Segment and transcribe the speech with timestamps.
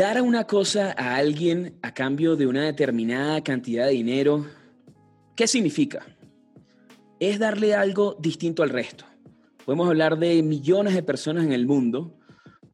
[0.00, 4.46] Dar una cosa a alguien a cambio de una determinada cantidad de dinero,
[5.36, 6.06] ¿qué significa?
[7.18, 9.04] Es darle algo distinto al resto.
[9.66, 12.16] Podemos hablar de millones de personas en el mundo,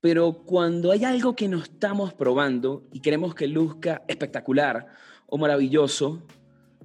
[0.01, 4.87] pero cuando hay algo que no estamos probando y queremos que luzca espectacular
[5.27, 6.23] o maravilloso,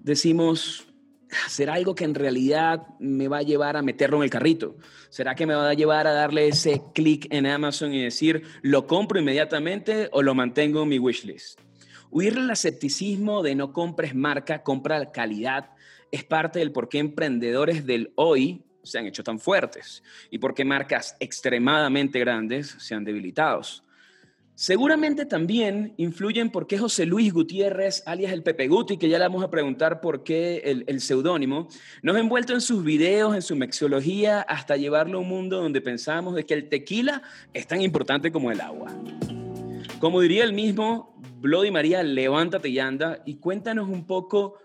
[0.02, 0.88] decimos,
[1.48, 4.78] ¿será algo que en realidad me va a llevar a meterlo en el carrito?
[5.10, 8.88] ¿Será que me va a llevar a darle ese clic en Amazon y decir, lo
[8.88, 11.60] compro inmediatamente o lo mantengo en mi wishlist?
[12.10, 15.72] Huir al escepticismo de no compres marca, compra calidad,
[16.12, 20.54] es parte del por qué emprendedores del hoy se han hecho tan fuertes y por
[20.54, 23.62] qué marcas extremadamente grandes se han debilitado.
[24.62, 29.24] Seguramente también influyen por qué José Luis Gutiérrez, alias el Pepe Guti, que ya le
[29.24, 31.68] vamos a preguntar por qué el, seudónimo,
[32.04, 35.82] nos ha envuelto en sus videos, en su mexología, hasta llevarlo a un mundo donde
[35.82, 37.24] pensamos de que el tequila
[37.56, 38.96] es tan importante como el agua.
[40.00, 44.60] Como diría el mismo, Bloody María, levántate y anda y cuéntanos un poco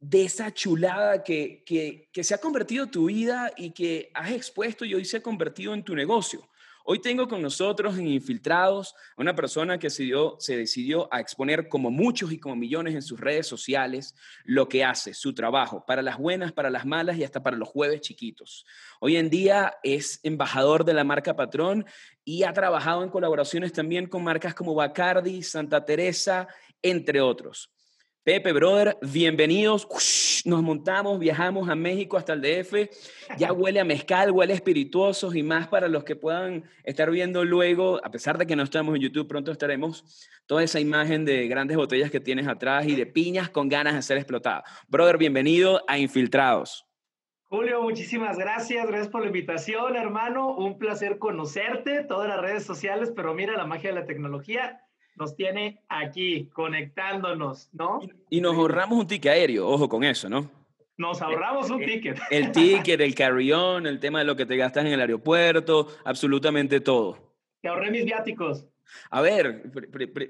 [0.00, 4.84] de esa chulada que, que, que se ha convertido tu vida y que has expuesto
[4.84, 6.46] y hoy se ha convertido en tu negocio.
[6.92, 10.10] Hoy tengo con nosotros en Infiltrados a una persona que se,
[10.40, 14.82] se decidió a exponer como muchos y como millones en sus redes sociales lo que
[14.82, 18.66] hace, su trabajo, para las buenas, para las malas y hasta para los jueves chiquitos.
[18.98, 21.86] Hoy en día es embajador de la marca Patrón
[22.24, 26.48] y ha trabajado en colaboraciones también con marcas como Bacardi, Santa Teresa,
[26.82, 27.70] entre otros.
[28.22, 29.88] Pepe, brother, bienvenidos.
[30.44, 32.90] nos montamos, viajamos a México hasta el DF.
[33.38, 37.46] Ya huele a mezcal, huele a espirituosos y más para los que puedan estar viendo
[37.46, 41.48] luego, a pesar de que no estamos en YouTube, pronto estaremos, toda esa imagen de
[41.48, 44.64] grandes botellas que tienes atrás y de piñas con ganas de ser explotadas.
[44.86, 46.86] Brother, bienvenido a Infiltrados.
[47.44, 48.86] Julio, muchísimas gracias.
[48.86, 50.54] Gracias por la invitación, hermano.
[50.54, 54.82] Un placer conocerte, todas las redes sociales, pero mira la magia de la tecnología
[55.16, 58.00] nos tiene aquí conectándonos, ¿no?
[58.30, 60.50] Y, nos ahorramos un ticket aéreo, ojo con eso, ¿no?
[60.96, 62.18] Nos ahorramos un ticket.
[62.30, 66.80] El ticket, el carry-on, el tema de lo que te gastas en el aeropuerto, absolutamente
[66.80, 67.18] todo.
[67.60, 68.66] Te ahorré mis viáticos.
[69.10, 69.62] A ver,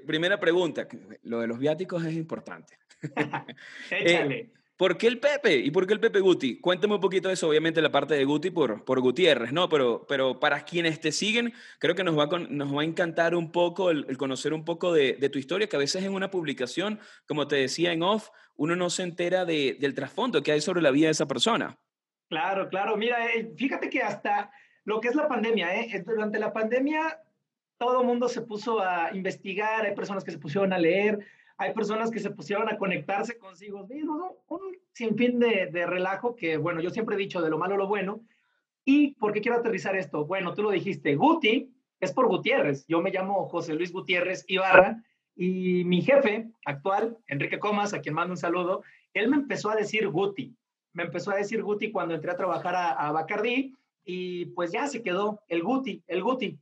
[0.05, 0.87] primera pregunta.
[1.23, 2.77] Lo de los viáticos es importante.
[3.91, 4.37] Échale.
[4.37, 4.49] Eh,
[4.81, 5.57] ¿Por qué el Pepe?
[5.57, 6.59] ¿Y por qué el Pepe Guti?
[6.59, 9.69] Cuéntame un poquito de eso, obviamente la parte de Guti por, por Gutiérrez, ¿no?
[9.69, 13.35] Pero, pero para quienes te siguen, creo que nos va a, nos va a encantar
[13.35, 16.99] un poco el, conocer un poco de, tu historia, que a veces en una publicación,
[17.27, 20.89] como te decía en off, uno no se entera del trasfondo que hay sobre la
[20.89, 21.77] vida de esa persona.
[22.27, 22.97] Claro, claro.
[22.97, 24.49] Mira, eh, fíjate que hasta
[24.85, 26.03] lo que es la pandemia, ¿eh?
[26.03, 27.19] Durante la pandemia
[27.77, 31.19] todo el mundo se puso a investigar, hay personas que se pusieron a leer,
[31.61, 34.59] hay personas que se pusieron a conectarse consigo mismos, un
[34.93, 38.21] sinfín de, de relajo que, bueno, yo siempre he dicho de lo malo lo bueno.
[38.83, 40.25] ¿Y por qué quiero aterrizar esto?
[40.25, 42.87] Bueno, tú lo dijiste, Guti es por Gutiérrez.
[42.87, 45.03] Yo me llamo José Luis Gutiérrez Ibarra
[45.35, 48.81] y mi jefe actual, Enrique Comas, a quien mando un saludo,
[49.13, 50.55] él me empezó a decir Guti.
[50.93, 54.87] Me empezó a decir Guti cuando entré a trabajar a, a Bacardí y pues ya
[54.87, 56.57] se quedó el Guti, el Guti.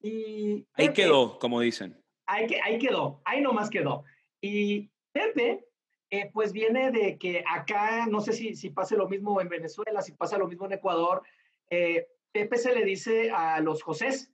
[0.00, 2.00] Y ahí quedó, como dicen.
[2.26, 4.04] Ahí, ahí quedó, ahí nomás quedó.
[4.46, 5.64] Y Pepe,
[6.10, 10.02] eh, pues viene de que acá, no sé si, si pase lo mismo en Venezuela,
[10.02, 11.22] si pasa lo mismo en Ecuador,
[11.70, 14.30] eh, Pepe se le dice a los Josés.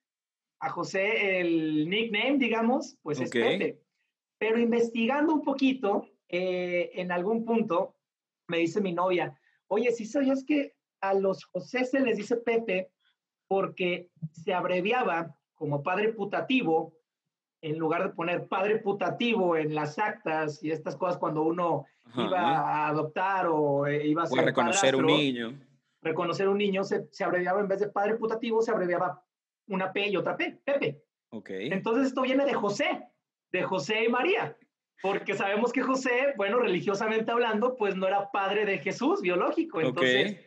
[0.58, 3.78] A José el nickname, digamos, pues es Pepe.
[4.36, 7.94] Pero investigando un poquito, eh, en algún punto,
[8.48, 9.38] me dice mi novia,
[9.68, 12.90] oye, si sabías que a los José se les dice Pepe
[13.46, 16.99] porque se abreviaba como padre putativo
[17.62, 21.86] en lugar de poner padre putativo en las actas y estas cosas cuando uno
[22.16, 25.58] iba a adoptar o eh, iba a ser reconocer un niño.
[26.02, 29.22] Reconocer un niño se, se, abreviaba en vez de padre putativo, se abreviaba
[29.68, 31.02] una P y otra P, Pepe.
[31.30, 31.70] Okay.
[31.70, 33.06] Entonces esto viene de José,
[33.52, 34.56] de José y María,
[35.02, 39.80] porque sabemos que José, bueno, religiosamente hablando, pues no era padre de Jesús biológico.
[39.80, 40.38] Entonces,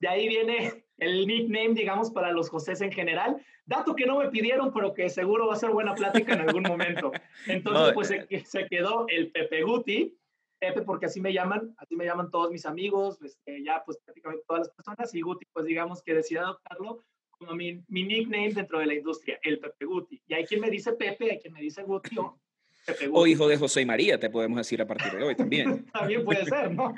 [0.00, 3.36] de ahí viene el nickname, digamos, para los Josés en general.
[3.64, 6.62] Dato que no me pidieron, pero que seguro va a ser buena plática en algún
[6.62, 7.12] momento.
[7.46, 10.16] Entonces, pues se, se, quedó el Pepe Guti,
[10.58, 14.44] Pepe porque así me llaman, así me llaman todos mis amigos, este, ya pues prácticamente
[14.46, 18.78] todas las personas, y Guti, pues digamos que decidí adoptarlo como mi, mi, nickname dentro
[18.78, 20.22] de la industria, el Pepe Guti.
[20.26, 22.40] Y hay quien me dice Pepe, hay quien me dice Guti o
[22.86, 23.20] Pepe Guti.
[23.20, 25.84] O hijo de José y María, te podemos decir a partir de hoy también.
[25.92, 26.94] también puede ser, ¿no?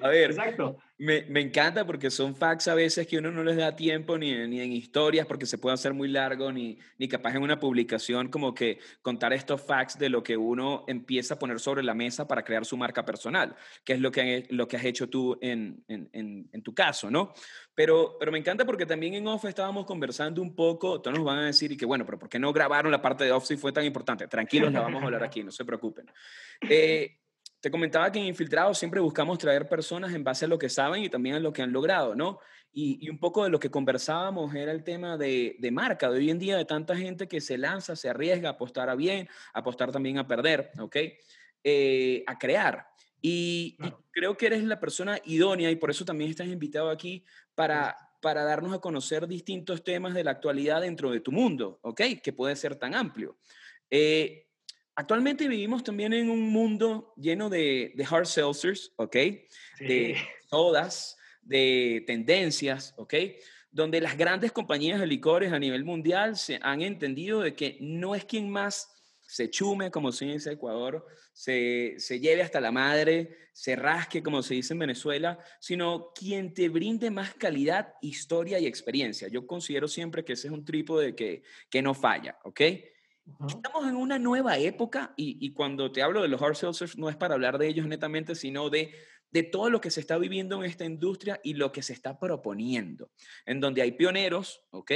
[0.00, 0.30] A ver.
[0.30, 0.78] Exacto.
[0.98, 4.34] Me, me, encanta porque son facts a veces que uno no les da tiempo ni,
[4.48, 8.28] ni en historias porque se puede hacer muy largo, ni, ni capaz en una publicación
[8.28, 12.26] como que contar estos facts de lo que uno empieza a poner sobre la mesa
[12.26, 13.54] para crear su marca personal,
[13.84, 16.08] que es lo que, lo que has hecho tú en, en,
[16.50, 17.34] en, tu caso, ¿no?
[17.74, 21.40] Pero, pero me encanta porque también en Off estábamos conversando un poco, todos nos van
[21.40, 23.58] a decir y que bueno, pero ¿por qué no grabaron la parte de Off si
[23.58, 24.28] fue tan importante?
[24.28, 26.10] Tranquilos, la vamos a hablar aquí, no se preocupen.
[26.70, 27.18] Eh,
[27.66, 31.02] te comentaba que en Infiltrados siempre buscamos traer personas en base a lo que saben
[31.02, 32.38] y también a lo que han logrado, ¿no?
[32.72, 36.38] Y, un poco de lo que conversábamos era el tema de, marca, de hoy en
[36.38, 39.90] día, de tanta gente que se lanza, se arriesga a apostar a bien, a apostar
[39.90, 40.96] también a perder, ¿ok?
[41.64, 42.86] Eh, a crear.
[43.20, 43.76] Y,
[44.12, 47.24] creo que eres la persona idónea y por eso también estás invitado aquí
[47.56, 52.00] para, para darnos a conocer distintos temas de la actualidad dentro de tu mundo, ¿ok?
[52.22, 53.36] Que puede ser tan amplio.
[53.90, 54.45] Eh,
[54.98, 59.16] Actualmente vivimos también en un mundo lleno de, de hard seltzers, ¿ok?
[59.78, 60.16] De
[60.48, 63.14] sodas, de tendencias, ¿ok?
[63.70, 68.14] Donde las grandes compañías de licores a nivel mundial se han entendido de que no
[68.14, 68.88] es quien más
[69.28, 71.04] se chume, como se dice en Ecuador,
[71.34, 76.54] se, se lleve hasta la madre, se rasque, como se dice en Venezuela, sino quien
[76.54, 79.28] te brinde más calidad, historia y experiencia.
[79.28, 82.60] Yo considero siempre que ese es un trípode que, que no falla, ¿ok?
[83.48, 87.16] Estamos en una nueva época y, cuando te hablo de los hard seltzers no es
[87.16, 88.94] para hablar de ellos netamente, sino de,
[89.30, 92.18] de todo lo que se está viviendo en esta industria y lo que se está
[92.18, 93.10] proponiendo,
[93.44, 94.92] en donde hay pioneros, ¿ok?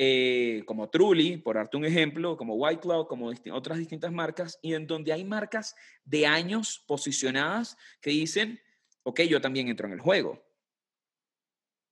[0.00, 4.74] Eh, como Truly, por darte un ejemplo, como White Cloud, como otras distintas marcas, y
[4.74, 5.74] en donde hay marcas
[6.04, 8.60] de años posicionadas que dicen,
[9.02, 10.42] ok, yo también entro en el juego.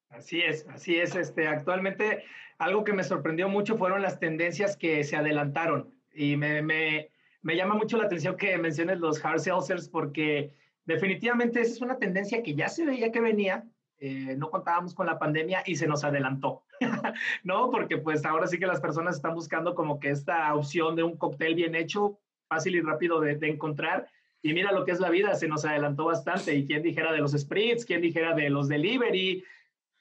[0.09, 1.17] Así es, así es.
[1.17, 2.23] Este, actualmente
[2.59, 7.11] algo que me sorprendió mucho fueron las tendencias que se adelantaron y me, me,
[7.43, 10.53] me llama mucho la atención que menciones los hard seltzers porque
[10.85, 13.65] definitivamente esa es una tendencia que ya se veía que venía,
[13.99, 16.65] eh, no contábamos con la pandemia y se nos adelantó,
[17.45, 17.71] ¿no?
[17.71, 21.17] Porque pues ahora sí que las personas están buscando como que esta opción de un
[21.17, 22.19] cóctel bien hecho,
[22.49, 24.09] fácil y rápido de, de encontrar.
[24.43, 26.55] Y mira lo que es la vida, se nos adelantó bastante.
[26.55, 29.43] Y quién dijera de los spritz, quién dijera de los delivery,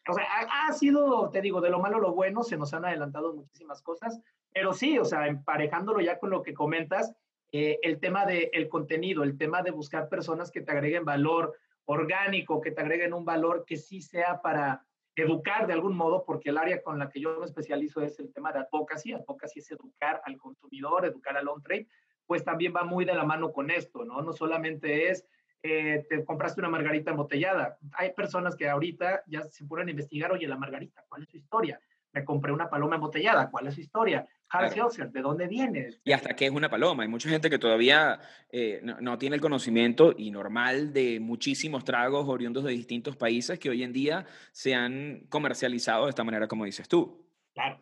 [0.07, 0.25] o sea,
[0.67, 4.19] ha, sido, te digo, de lo malo lo bueno, se nos han adelantado muchísimas cosas,
[4.53, 7.13] pero sí, o sea, emparejándolo ya con lo que comentas,
[7.51, 11.53] eh, el tema del el contenido, el tema de buscar personas que te agreguen valor
[11.85, 14.85] orgánico, que te agreguen un valor que sí sea para
[15.15, 18.33] educar de algún modo, porque el área con la que yo me especializo es el
[18.33, 21.87] tema de advocacy, advocacy es educar al consumidor, educar al on-trade,
[22.25, 24.21] pues también va muy de la mano con esto, ¿no?
[24.21, 25.25] No solamente es
[25.63, 27.77] eh, te compraste una margarita embotellada.
[27.93, 31.37] Hay personas que ahorita ya se ponen a investigar, oye, la margarita, ¿cuál es su
[31.37, 31.79] historia?
[32.13, 34.27] Me compré una paloma embotellada, ¿cuál es su historia?
[35.11, 35.89] ¿de dónde viene?
[36.03, 37.03] Y hasta qué es una paloma.
[37.03, 38.19] Hay mucha gente que todavía
[38.51, 43.59] eh, no, no, tiene el conocimiento y normal de muchísimos tragos oriundos de distintos países
[43.59, 47.27] que hoy en día se han comercializado de esta manera como dices tú.
[47.53, 47.81] Claro.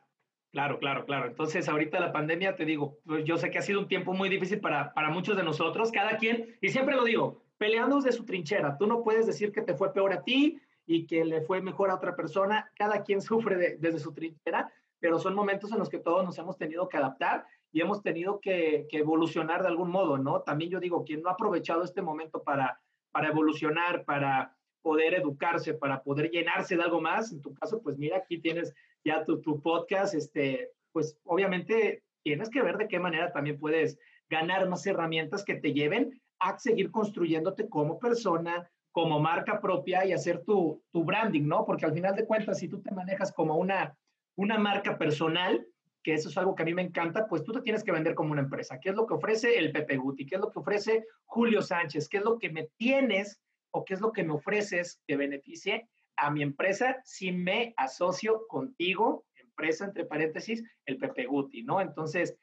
[0.51, 1.25] Claro, claro, claro.
[1.25, 4.29] Entonces, ahorita la pandemia, te digo, pues yo sé que ha sido un tiempo muy
[4.29, 8.25] difícil para, para muchos de nosotros, cada quien, y siempre lo digo, peleando desde su
[8.25, 8.77] trinchera.
[8.77, 11.89] Tú no puedes decir que te fue peor a ti y que le fue mejor
[11.89, 12.71] a otra persona.
[12.75, 16.57] Cada quien sufre desde su trinchera, pero son momentos en los que todos nos hemos
[16.57, 20.41] tenido que adaptar y hemos tenido que, evolucionar de algún modo, ¿no?
[20.41, 22.79] También yo digo, quien no ha aprovechado este momento para,
[23.11, 27.97] para evolucionar, para poder educarse, para poder llenarse de algo más, en tu caso, pues
[27.97, 32.99] mira, aquí tienes ya tu, tu podcast, este, pues obviamente tienes que ver de qué
[32.99, 33.97] manera también puedes
[34.29, 40.13] ganar más herramientas que te lleven a seguir construyéndote como persona, como marca propia y
[40.13, 41.65] hacer tu, tu branding, ¿no?
[41.65, 43.97] Porque al final de cuentas, si tú te manejas como una,
[44.35, 45.65] una marca personal,
[46.03, 48.13] que eso es algo que a mí me encanta, pues tú te tienes que vender
[48.13, 48.79] como una empresa.
[48.79, 50.25] ¿Qué es lo que ofrece el Pepe Guti?
[50.25, 52.09] ¿Qué es lo que ofrece Julio Sánchez?
[52.09, 55.89] ¿Qué es lo que me tienes o qué es lo que me ofreces que beneficie
[56.17, 61.81] a mi empresa si me asocio contigo, empresa entre paréntesis, el Pepe Guti, ¿no?
[61.81, 62.37] Entonces,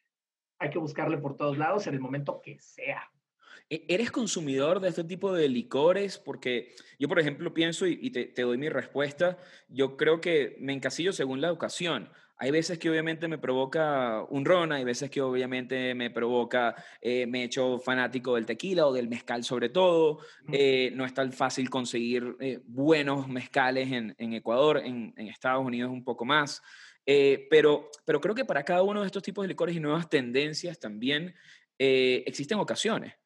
[0.59, 3.11] hay que buscarle por todos lados en el momento que sea.
[3.71, 6.19] ¿E-, ¿Eres consumidor de este tipo de licores?
[6.19, 11.13] Porque yo, por ejemplo, pienso y, te, doy mi respuesta, yo creo que me encasillo
[11.13, 12.11] según la educación.
[12.37, 17.27] Hay veces que obviamente me provoca un ron, hay veces que obviamente me provoca, eh,
[17.27, 20.21] me he hecho fanático del tequila o del mezcal sobre todo.
[20.51, 26.03] Eh, no es tan fácil conseguir eh, buenos mezcales en, Ecuador, en, Estados Unidos un
[26.03, 26.63] poco más.
[27.05, 30.81] pero, pero creo que para cada uno de estos tipos de licores y nuevas tendencias
[30.81, 31.35] también
[31.77, 33.20] existen ocasiones.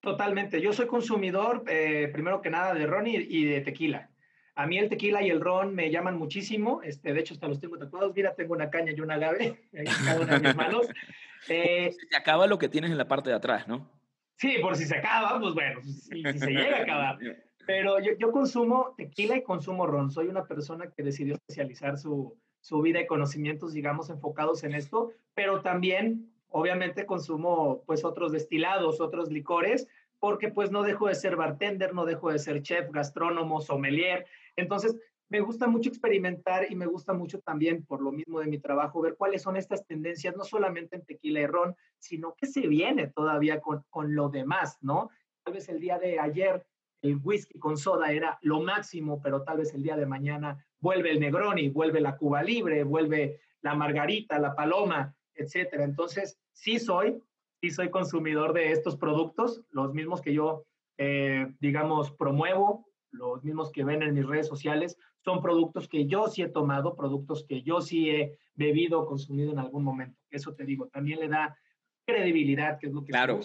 [0.00, 0.60] Totalmente.
[0.60, 4.10] Yo soy consumidor, eh, primero que nada, de ron y, de tequila.
[4.54, 6.82] A mí el tequila y el ron me llaman muchísimo.
[6.82, 8.14] Este, de hecho, hasta los tengo tatuados.
[8.14, 10.88] Mira, tengo una caña y un agave en cada una de mis manos.
[11.48, 13.90] Eh, se acaba lo que tienes en la parte de atrás, ¿no?
[14.36, 17.18] Sí, por si se acaba, pues bueno, si, se llega a acabar.
[17.66, 20.10] Pero yo, yo, consumo tequila y consumo ron.
[20.10, 25.12] Soy una persona que decidió especializar su, su vida y conocimientos, digamos, enfocados en esto,
[25.34, 29.88] pero también, obviamente, consumo pues otros destilados, otros licores,
[30.18, 34.26] porque pues no dejo de ser bartender, no dejo de ser chef, gastrónomo, sommelier.
[34.56, 34.96] Entonces,
[35.30, 39.00] me gusta mucho experimentar y me gusta mucho también, por lo mismo de mi trabajo,
[39.00, 43.06] ver cuáles son estas tendencias, no solamente en tequila y ron, sino que se viene
[43.06, 45.10] todavía con, con lo demás, ¿no?
[45.44, 46.66] Tal vez el día de ayer
[47.02, 51.12] el whisky con soda era lo máximo, pero tal vez el día de mañana vuelve
[51.12, 55.84] el Negroni, vuelve la Cuba Libre, vuelve la Margarita, la Paloma, etcétera.
[55.84, 57.22] Entonces, sí soy,
[57.60, 60.64] sí soy consumidor de estos productos, los mismos que yo,
[60.98, 66.28] eh, digamos, promuevo, los mismos que ven en mis redes sociales, son productos que yo
[66.28, 70.18] sí he tomado, productos que yo sí he bebido o consumido en algún momento.
[70.30, 71.56] Eso te digo, también le da
[72.06, 73.12] credibilidad, que es lo que...
[73.12, 73.40] Claro,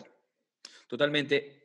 [0.88, 1.65] totalmente.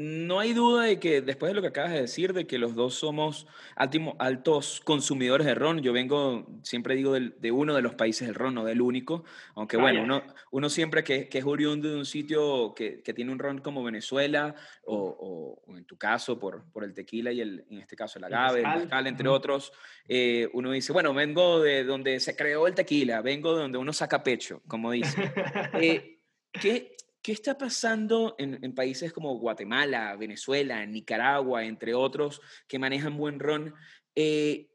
[0.00, 2.74] No hay duda de que después de lo que acabas de decir, de que los
[2.74, 8.26] dos somos altos consumidores de ron, yo vengo, siempre digo, de uno de los países
[8.26, 11.96] del ron, no del único, aunque bueno, uno, uno siempre que, que, es oriundo de
[11.96, 14.54] un sitio que, que, tiene un ron como Venezuela,
[14.86, 18.24] o, o, en tu caso por, por, el tequila y el, en este caso el
[18.24, 19.70] agave, el mezcal, entre otros,
[20.08, 23.92] eh, uno dice, bueno, vengo de donde se creó el tequila, vengo de donde uno
[23.92, 25.30] saca pecho, como dice.
[25.74, 26.20] Eh,
[26.52, 33.38] ¿qué, ¿Qué está pasando en, países como Guatemala, Venezuela, Nicaragua, entre otros, que manejan buen
[33.38, 33.74] ron?
[34.14, 34.70] Eh,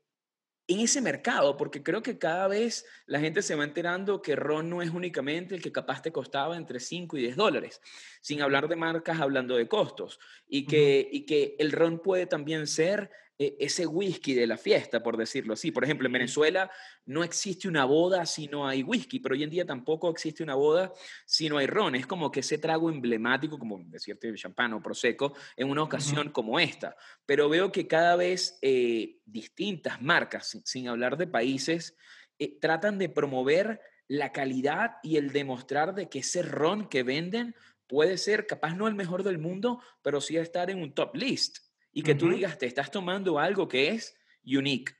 [0.68, 4.70] en ese mercado, porque creo que cada vez la gente se va enterando que ron
[4.70, 7.82] no es únicamente el que capaz te costaba entre 5 y 10 dólares,
[8.22, 12.66] sin hablar de marcas, hablando de costos, y que, y que el ron puede también
[12.66, 15.72] ser ese whisky de la fiesta, por decirlo así.
[15.72, 16.72] Por ejemplo, en Venezuela
[17.06, 20.56] no existe una boda si no hay whisky, pero hoy en día tampoco existe una
[20.56, 20.94] boda
[21.26, 21.96] si no hay ron.
[21.96, 26.60] Es como que ese trago emblemático, como decirte champán o prosecco, en una ocasión como
[26.60, 26.96] esta.
[27.26, 31.98] Pero veo que cada vez eh, distintas marcas, sin, hablar de países,
[32.40, 37.56] eh, tratan de promover la calidad y el demostrar de que ese ron que venden
[37.88, 41.65] puede ser capaz no el mejor del mundo, pero sí estar en un top list
[41.96, 44.94] y que tú digas, te estás tomando algo que es unique.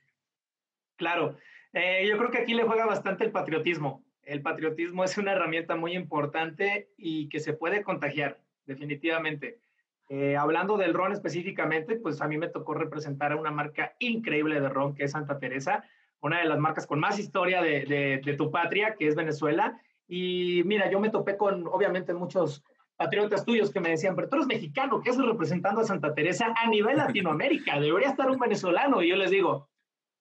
[0.96, 1.36] Claro,
[1.74, 4.02] eh, yo creo que aquí le juega bastante el patriotismo.
[4.22, 9.60] El patriotismo es una herramienta muy importante y que se puede contagiar, definitivamente.
[10.08, 14.58] Eh, hablando del ron específicamente, pues a mí me tocó representar a una marca increíble
[14.58, 15.84] de ron que es Santa Teresa,
[16.20, 19.78] una de las marcas con más historia de, de, de tu patria, que es Venezuela.
[20.08, 22.64] Y mira, yo me topé con, obviamente, muchos
[22.96, 26.54] patriotas tuyos que me decían, pero tú eres mexicano, ¿qué haces representando a Santa Teresa
[26.56, 27.78] a nivel Latinoamérica?
[27.78, 29.02] Debería estar un venezolano.
[29.02, 29.68] Y yo les digo,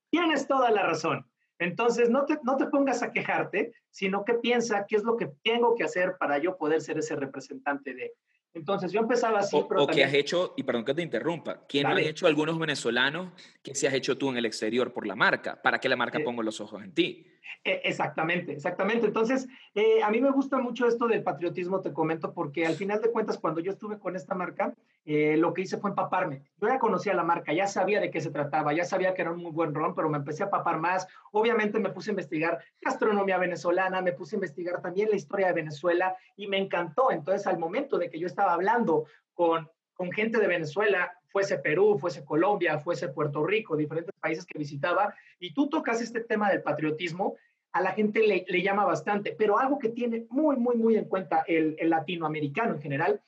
[0.10, 1.26] tienes toda la razón.
[1.58, 5.32] Entonces, no te, no te pongas a quejarte, sino que piensa qué es lo que
[5.42, 8.14] tengo que hacer para yo poder ser ese representante de,
[8.56, 9.56] entonces yo empezaba así.
[9.56, 13.32] O, pero que has hecho, y perdón que te interrumpa, ¿quién ha hecho algunos venezolanos
[13.62, 16.20] que se has hecho tú en el exterior por la marca, para que la marca
[16.24, 17.28] ponga los ojos en ti?
[17.64, 19.08] E, exactamente, exactamente.
[19.08, 23.02] Entonces, eh, a mí me gusta mucho esto del patriotismo, te comento, porque al final
[23.02, 24.74] de cuentas, cuando yo estuve con esta marca,
[25.04, 26.44] eh, lo que hice fue empaparme.
[26.62, 29.32] Yo ya conocía la marca, ya sabía de qué se trataba, ya sabía que era
[29.32, 31.08] un muy buen ron, pero me empecé a papar más.
[31.32, 35.54] Obviamente me puse a investigar gastronomía venezolana, me puse a investigar también la historia de
[35.54, 37.12] Venezuela y me encantó.
[37.12, 41.98] Entonces, al momento de que yo estaba hablando con, con gente de Venezuela, fuese Perú,
[42.00, 46.62] fuese Colombia, fuese Puerto Rico, diferentes países que visitaba, y tú tocas este tema del
[46.62, 47.36] patriotismo,
[47.74, 51.44] a la gente le, llama bastante, pero algo que tiene muy, muy, muy en cuenta
[51.46, 53.22] el, el latinoamericano en general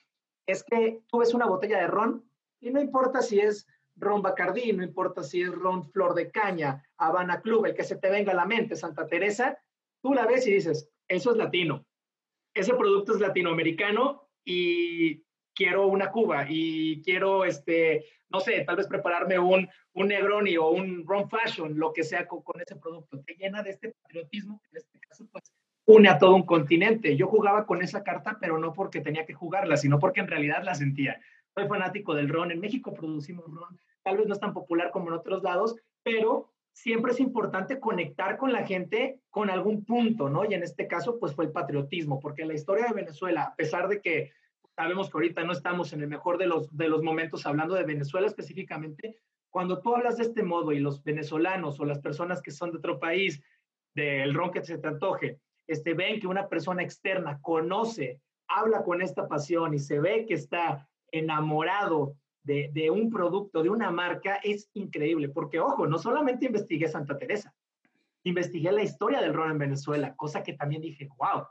[0.46, 2.24] es que tú ves una botella de ron
[2.62, 6.82] y no importa si es ron Bacardí, no importa si es ron Flor de Caña,
[6.96, 9.58] Habana Club, el que se te venga a la mente, Santa Teresa,
[10.00, 11.84] tú la ves y dices, eso es latino.
[12.54, 15.27] Ese producto es latinoamericano y
[15.58, 20.68] quiero una Cuba y quiero, este, no sé, tal vez prepararme un, un Negroni o
[20.68, 23.20] un Ron Fashion, lo que sea con, con ese producto.
[23.26, 25.52] Te llena de este patriotismo, que en este caso, pues,
[25.84, 27.16] une a todo un continente.
[27.16, 30.62] Yo jugaba con esa carta, pero no porque tenía que jugarla, sino porque en realidad
[30.62, 31.20] la sentía.
[31.56, 32.52] Soy fanático del ron.
[32.52, 33.80] En México producimos ron.
[34.04, 35.74] Tal vez no es tan popular como en otros lados,
[36.04, 40.44] pero siempre es importante conectar con la gente con algún punto, ¿no?
[40.44, 43.88] Y en este caso, pues fue el patriotismo, porque la historia de Venezuela, a pesar
[43.88, 44.30] de que
[44.78, 47.82] sabemos que ahorita no estamos en el mejor de los, de los momentos hablando de
[47.82, 49.16] Venezuela específicamente,
[49.50, 52.78] cuando tú hablas de este modo y los venezolanos o las personas que son de
[52.78, 53.42] otro país,
[53.92, 59.02] del ron que se te antoje, este, ven que una persona externa conoce, habla con
[59.02, 64.36] esta pasión y se ve que está enamorado de, de, un producto, de una marca,
[64.44, 65.28] es increíble.
[65.28, 67.52] Porque, ojo, no solamente investigué Santa Teresa,
[68.22, 71.48] investigué la historia del ron en Venezuela, cosa que también dije, wow,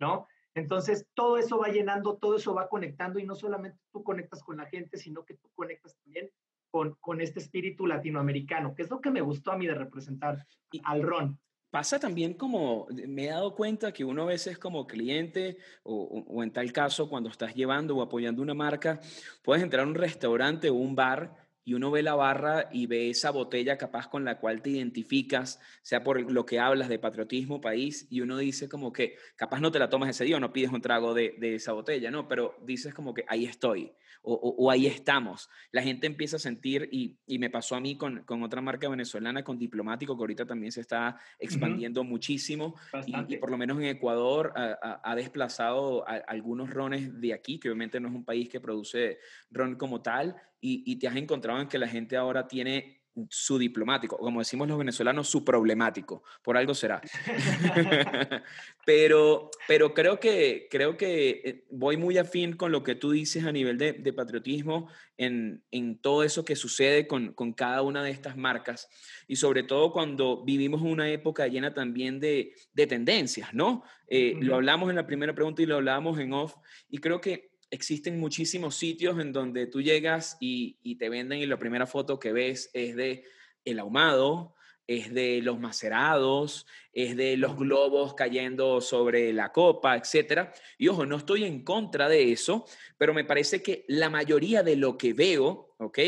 [0.00, 0.26] ¿no?
[0.54, 4.56] Entonces, todo eso va llenando, todo eso va conectando y no solamente tú conectas con
[4.56, 6.30] la gente, sino que tú conectas también
[6.70, 10.46] con, con este espíritu latinoamericano, que es lo que me gustó a mí de representar
[10.84, 11.38] al ron.
[11.70, 16.42] Pasa también como, me he dado cuenta que uno a veces como cliente o, o,
[16.44, 19.00] en tal caso cuando estás llevando o apoyando una marca,
[19.42, 23.10] puedes entrar a un restaurante o un bar y uno ve la barra y ve
[23.10, 27.60] esa botella capaz con la cual te identificas, sea por lo que hablas de patriotismo,
[27.60, 30.52] país, y uno dice como que capaz no te la tomas ese día o no
[30.52, 32.28] pides un trago de, de esa botella, ¿no?
[32.28, 33.92] Pero dices como que ahí estoy
[34.26, 35.50] o, ahí estamos.
[35.70, 38.88] La gente empieza a sentir, y, y me pasó a mí con, con, otra marca
[38.88, 42.74] venezolana, con Diplomático, que ahorita también se está expandiendo muchísimo,
[43.06, 48.08] y, por lo menos en Ecuador ha, desplazado algunos rones de aquí, que obviamente no
[48.08, 49.18] es un país que produce
[49.50, 54.16] ron como tal, y, te has encontrado en que la gente ahora tiene su diplomático,
[54.16, 57.00] como decimos los venezolanos, su problemático, por algo será.
[58.86, 63.44] pero, pero creo que, creo que eh, voy muy afín con lo que tú dices
[63.44, 68.10] a nivel de, patriotismo en, en, todo eso que sucede con, con, cada una de
[68.10, 68.88] estas marcas
[69.28, 73.84] y sobre todo cuando vivimos una época llena también de, de tendencias, ¿no?
[74.08, 76.56] Eh, lo hablamos en la primera pregunta y lo hablábamos en off
[76.88, 81.58] y creo que existen muchísimos sitios en donde tú llegas y, te venden y la
[81.58, 83.24] primera foto que ves es de
[83.64, 84.54] el ahumado,
[84.86, 90.50] es de los macerados, es de los globos cayendo sobre la copa, etc.
[90.78, 92.66] Y ojo, no estoy en contra de eso,
[92.98, 95.98] pero me parece que la mayoría de lo que veo, ¿ok?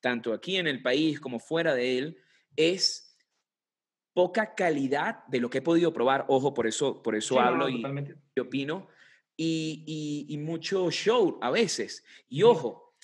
[0.00, 2.18] Tanto aquí en el país como fuera de él,
[2.56, 3.16] es
[4.12, 6.24] poca calidad de lo que he podido probar.
[6.28, 7.82] Ojo, por eso, por eso hablo y
[8.38, 8.88] opino
[9.42, 12.04] y, mucho show a veces.
[12.28, 12.94] Y ojo,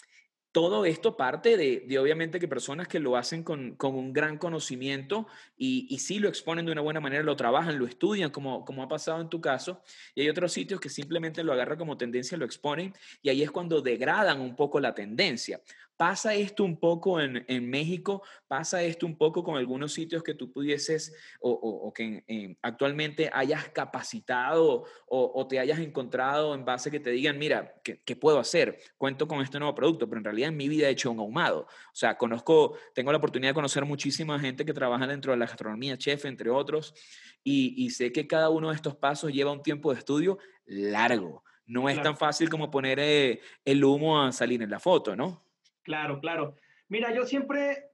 [0.53, 5.27] todo esto parte de, obviamente que personas que lo hacen con, un gran conocimiento
[5.57, 8.83] y, y, sí lo exponen de una buena manera, lo trabajan, lo estudian, como, como
[8.83, 9.83] ha pasado en tu caso.
[10.15, 13.51] Y hay otros sitios que simplemente lo agarran como tendencia, lo exponen y ahí es
[13.51, 15.61] cuando degradan un poco la tendencia.
[15.97, 18.23] ¿Pasa esto un poco en, México?
[18.49, 24.85] ¿Pasa esto un poco con algunos sitios que tú pudieses o, que actualmente hayas capacitado
[25.07, 28.79] o, te hayas encontrado en base que te digan, mira, ¿qué, puedo hacer?
[28.99, 31.61] Cuento con este nuevo producto, pero en realidad en mi vida he hecho un ahumado.
[31.61, 35.47] O sea, conozco, tengo la oportunidad de conocer muchísima gente que trabaja dentro de la
[35.47, 36.95] gastronomía, chef, entre otros,
[37.43, 41.43] y, y sé que cada uno de estos pasos lleva un tiempo de estudio largo.
[41.67, 45.46] No es tan fácil como poner eh, el humo a salir en la foto, ¿no?
[45.87, 46.57] Claro, claro.
[46.89, 47.91] Mira, yo siempre,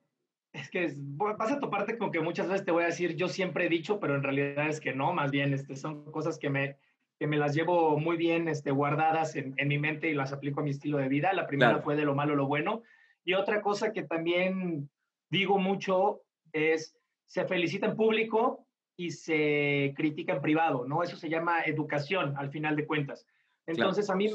[0.55, 3.67] es que vas a toparte con que muchas veces te voy a decir, yo siempre
[3.67, 6.79] he dicho, pero en realidad es que no, más bien este, son cosas que me,
[7.19, 10.61] que me las llevo muy bien este, guardadas en, en mi mente y las aplico
[10.61, 11.35] a mi estilo de vida.
[11.35, 12.83] La primera fue de lo malo, lo bueno.
[13.25, 14.89] Y otra cosa que también
[15.29, 21.03] digo mucho es, se felicita en público y se critica en privado, ¿no?
[21.03, 23.27] Eso se llama educación, al final de cuentas.
[23.67, 24.31] Entonces, a mí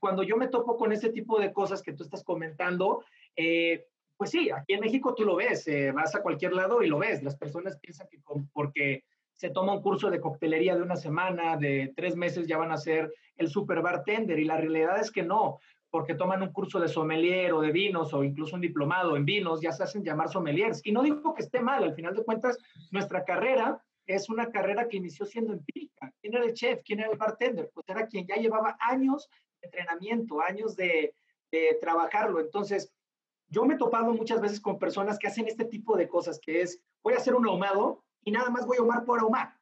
[0.00, 3.04] cuando yo me topo con ese tipo de cosas que tú estás comentando,
[3.36, 3.86] eh,
[4.16, 6.98] pues sí, aquí en México tú lo ves, eh, vas a cualquier lado y lo
[6.98, 7.22] ves.
[7.22, 8.18] Las personas piensan que
[8.52, 12.72] porque se toma un curso de coctelería de una semana, de tres meses, ya van
[12.72, 14.38] a ser el super bartender.
[14.38, 15.60] Y la realidad es que no,
[15.90, 19.60] porque toman un curso de sommelier o de vinos o incluso un diplomado en vinos,
[19.60, 20.80] ya se hacen llamar sommeliers.
[20.84, 22.58] Y no digo que esté mal, al final de cuentas,
[22.90, 26.12] nuestra carrera es una carrera que inició siendo empírica.
[26.20, 26.82] ¿Quién era el chef?
[26.84, 27.70] ¿Quién era el bartender?
[27.72, 29.28] Pues era quien ya llevaba años
[29.62, 31.14] entrenamiento, años de,
[31.80, 32.38] trabajarlo.
[32.38, 32.92] Entonces,
[33.48, 36.62] yo me he topado muchas veces con personas que hacen este tipo de cosas, que
[36.62, 39.58] es, voy a hacer un ahumado y nada más voy a ahumar por ahumar.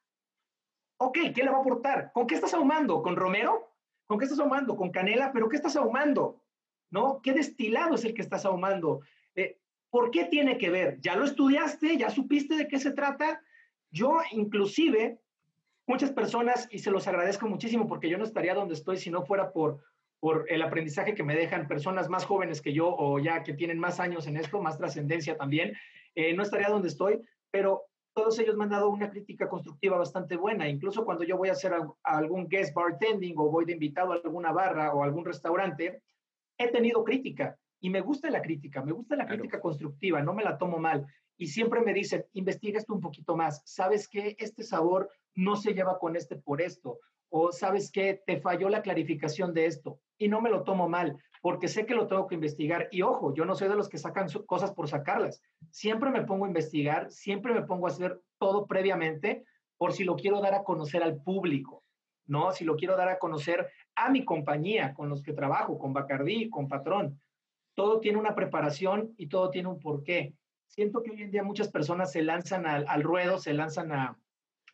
[0.98, 2.12] Ok, ¿qué le va a aportar?
[2.12, 3.02] ¿Con qué estás ahumando?
[3.02, 3.72] ¿Con romero?
[4.06, 4.76] ¿Con qué estás ahumando?
[4.76, 5.32] ¿Con canela?
[5.32, 6.42] ¿Pero qué estás ahumando?
[6.90, 7.22] ¿No?
[7.22, 9.00] ¿Qué destilado es el que estás ahumando?
[9.34, 9.58] Eh,
[9.88, 11.00] ¿Por qué tiene que ver?
[11.00, 11.96] ¿Ya lo estudiaste?
[11.96, 13.42] ¿Ya supiste de qué se trata?
[13.90, 15.22] Yo inclusive
[15.88, 19.24] muchas personas, y se los agradezco muchísimo porque yo no estaría donde estoy si no
[19.24, 19.82] fuera por,
[20.20, 23.78] por el aprendizaje que me dejan personas más jóvenes que yo o ya que tienen
[23.78, 25.74] más años en esto, más trascendencia también,
[26.14, 27.20] eh, no estaría donde estoy,
[27.50, 30.68] pero todos ellos me han dado una crítica constructiva bastante buena.
[30.68, 31.72] Incluso cuando yo voy a hacer
[32.02, 36.02] algún guest bartending o voy de invitado a alguna barra o algún restaurante,
[36.58, 40.44] he tenido crítica y me gusta la crítica, me gusta la crítica constructiva, no me
[40.44, 41.06] la tomo mal.
[41.36, 45.72] Y siempre me dicen, investiga esto un poquito más, sabes que este sabor no se
[45.72, 46.98] lleva con este por esto,
[47.30, 51.16] o sabes que te falló la clarificación de esto, y no me lo tomo mal,
[51.40, 52.88] porque sé que lo tengo que investigar.
[52.90, 55.40] Y ojo, yo no soy de los que sacan cosas por sacarlas.
[55.70, 59.44] Siempre me pongo a investigar, siempre me pongo a hacer todo previamente
[59.76, 61.84] por si lo quiero dar a conocer al público,
[62.26, 62.50] ¿no?
[62.50, 66.50] Si lo quiero dar a conocer a mi compañía, con los que trabajo, con Bacardí,
[66.50, 67.20] con Patrón.
[67.78, 70.34] Todo tiene una preparación y todo tiene un porqué.
[70.66, 74.18] Siento que hoy en día muchas personas se lanzan al ruedo, se lanzan a,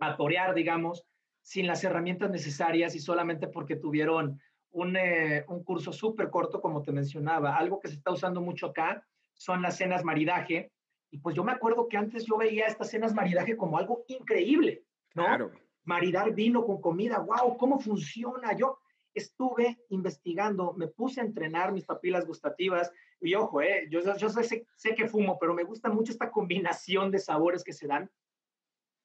[0.01, 1.05] a torear, digamos,
[1.43, 4.41] sin las herramientas necesarias y solamente porque tuvieron
[4.71, 7.59] un, eh, un curso súper corto, como te mencionaba.
[7.59, 10.73] Algo que se está usando mucho acá son las cenas maridaje.
[11.11, 14.83] Y pues yo me acuerdo que antes yo veía estas cenas maridaje como algo increíble,
[15.15, 15.25] ¿no?
[15.25, 15.51] Claro.
[15.83, 18.57] Maridar vino con comida, wow, ¿cómo funciona?
[18.57, 18.79] Yo
[19.15, 24.67] estuve investigando, me puse a entrenar mis papilas gustativas y ojo, eh, yo, yo sé,
[24.77, 28.11] sé que fumo, pero me gusta mucho esta combinación de sabores que se dan.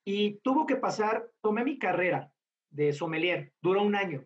[0.06, 2.32] Y tuvo que pasar, tomé mi carrera
[2.69, 4.26] de sommelier, duró un año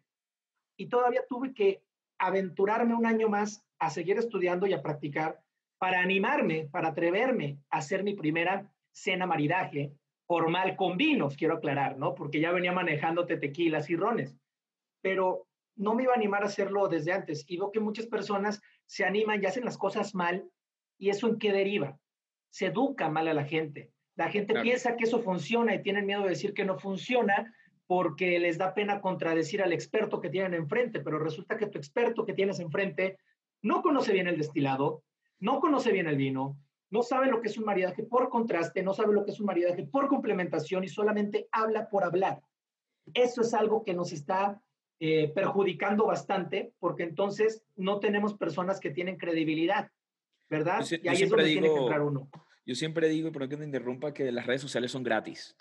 [0.77, 1.83] y todavía tuve que
[2.17, 5.43] aventurarme un año más a seguir estudiando y a practicar
[5.77, 9.93] para animarme, para atreverme a hacer mi primera cena maridaje
[10.25, 12.15] formal con vinos, quiero aclarar, ¿no?
[12.15, 14.35] Porque ya venía manejándote tequilas y rones,
[15.01, 18.61] pero no me iba a animar a hacerlo desde antes y veo que muchas personas
[18.85, 20.49] se animan y hacen las cosas mal
[20.97, 21.97] y eso en qué deriva?
[22.49, 23.91] Se educa mal a la gente.
[24.15, 27.51] La gente piensa que eso funciona y tienen miedo de decir que no funciona
[27.87, 32.25] porque les da pena contradecir al experto que tienen enfrente, pero resulta que tu experto
[32.25, 33.17] que tienes enfrente
[33.61, 35.03] no conoce bien el destilado,
[35.39, 36.57] no conoce bien el vino,
[36.89, 39.47] no sabe lo que es un maridaje por contraste, no sabe lo que es un
[39.47, 42.41] maridaje por complementación y solamente habla por hablar.
[43.13, 44.61] Eso es algo que nos está
[45.05, 49.91] eh, perjudicando bastante porque entonces no tenemos personas que tienen credibilidad,
[50.49, 50.85] ¿verdad?
[50.89, 52.29] y ahí es donde tiene que entrar uno.
[52.65, 55.57] Yo siempre digo, y por que te interrumpa, que las redes sociales son gratis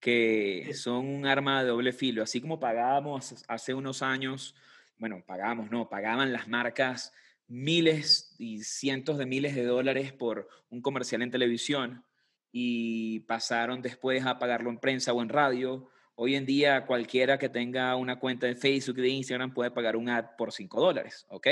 [0.00, 2.22] que son un arma de doble filo.
[2.22, 4.56] Así como pagábamos hace unos años,
[4.98, 7.12] bueno, pagamos, no, pagaban las marcas
[7.46, 12.04] miles y cientos de miles de dólares por un comercial en televisión
[12.50, 15.90] y pasaron después a pagarlo en prensa o en radio.
[16.22, 20.10] Hoy en día cualquiera que tenga una cuenta de Facebook de Instagram puede pagar un
[20.10, 21.46] ad por 5 dólares, ¿ok?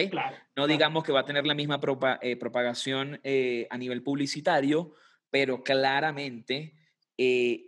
[0.56, 1.80] no digamos que va a tener la misma
[2.20, 4.92] eh, propagación eh, a nivel publicitario,
[5.30, 6.74] pero claramente
[7.16, 7.67] eh,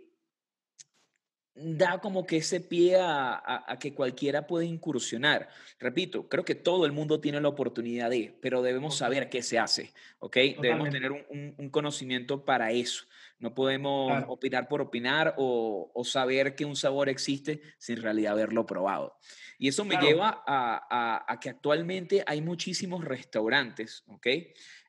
[1.53, 5.49] da como que ese pie a, que cualquiera puede incursionar.
[5.79, 9.59] Repito, creo que todo el mundo tiene la oportunidad de, pero debemos saber qué se
[9.59, 10.37] hace, ¿ok?
[10.61, 13.05] Debemos tener un, conocimiento para eso.
[13.39, 18.65] No podemos opinar por opinar o, saber que un sabor existe sin en realidad haberlo
[18.65, 19.17] probado.
[19.57, 24.27] Y eso me lleva a, que actualmente hay muchísimos restaurantes, ¿ok?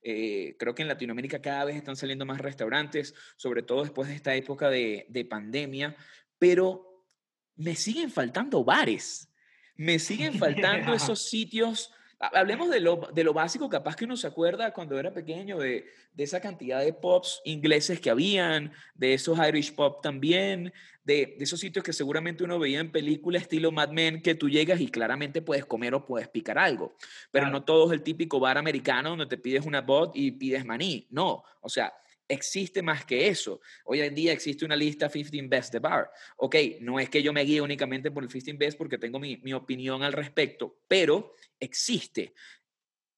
[0.05, 4.17] Eh, creo que en Latinoamérica cada vez están saliendo más restaurantes, sobre todo después de
[4.17, 5.97] esta época de, de pandemia,
[6.43, 7.07] pero
[7.55, 9.33] me siguen faltando bares,
[9.77, 11.93] me siguen faltando esos sitios.
[12.19, 15.87] Hablemos de lo, de lo básico, capaz que uno se acuerda cuando era pequeño, de,
[16.13, 20.73] de esa cantidad de pops ingleses que habían, de esos Irish pop también,
[21.05, 24.51] de, de, esos sitios que seguramente uno veía en películas estilo Mad Men, que tú
[24.51, 26.97] llegas y claramente puedes comer o puedes picar algo.
[27.31, 30.65] Pero no todo es el típico bar americano donde te pides una bot y pides
[30.65, 31.07] maní.
[31.11, 31.93] No, o sea,
[32.33, 33.61] existe más que eso.
[33.85, 36.11] Hoy en día existe una lista 15 Best de Bar.
[36.37, 39.37] Ok, no es que yo me guíe únicamente por el 15 Best porque tengo mi,
[39.39, 42.35] mi opinión al respecto, pero existe.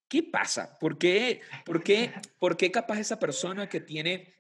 [0.09, 0.77] ¿Qué pasa?
[0.79, 4.35] ¿Por qué, por, qué, ¿Por qué capaz esa persona que tiene,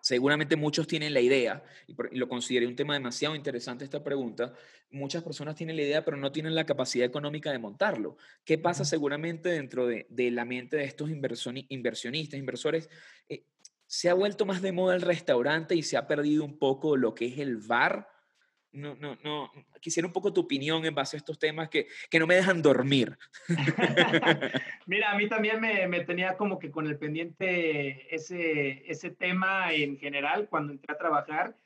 [0.00, 4.54] seguramente muchos tienen la idea, y, lo consideré un tema demasiado interesante esta pregunta,
[4.90, 8.16] muchas personas tienen la idea pero no tienen la capacidad económica de montarlo.
[8.44, 12.88] ¿Qué pasa seguramente dentro de, de la mente de estos inversionistas, inversores?
[13.28, 13.44] Eh,
[13.86, 17.14] se ha vuelto más de moda el restaurante y se ha perdido un poco lo
[17.14, 18.08] que es el bar.
[18.72, 19.50] No, no, no.
[19.80, 22.60] Quisiera un poco tu opinión en base a estos temas que, que no me dejan
[22.60, 23.16] dormir.
[24.86, 29.72] Mira, a mí también me, me, tenía como que con el pendiente ese, ese tema
[29.72, 31.56] en general cuando entré a trabajar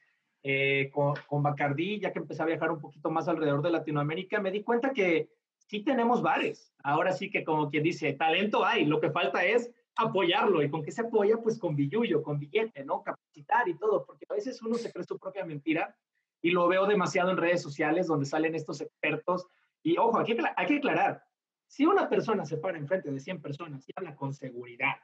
[0.43, 4.41] eh, con, con Bacardí, ya que empecé a viajar un poquito más alrededor de Latinoamérica,
[4.41, 5.31] me di cuenta que
[5.67, 6.73] sí tenemos bares.
[6.83, 9.71] Ahora sí que como quien dice, talento hay, lo que falta es
[10.03, 10.63] apoyarlo.
[10.63, 11.37] ¿Y con qué se apoya?
[11.39, 13.03] Pues con billullo, con billete, ¿no?
[13.03, 15.97] Capacitar y todo, porque a veces uno se cree su propia mentira
[16.43, 19.47] y lo veo demasiado en redes sociales donde salen estos expertos.
[19.83, 21.25] Y ojo, aquí hay que aclarar,
[21.71, 24.97] si una persona se para enfrente de 100 personas y habla con seguridad,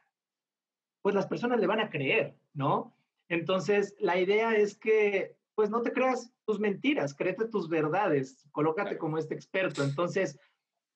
[1.00, 2.92] pues las personas le van a creer, ¿no?
[3.28, 8.98] Entonces, la idea es que, pues no te creas tus mentiras, créete tus verdades, colócate
[8.98, 9.84] como este experto.
[9.84, 10.40] Entonces,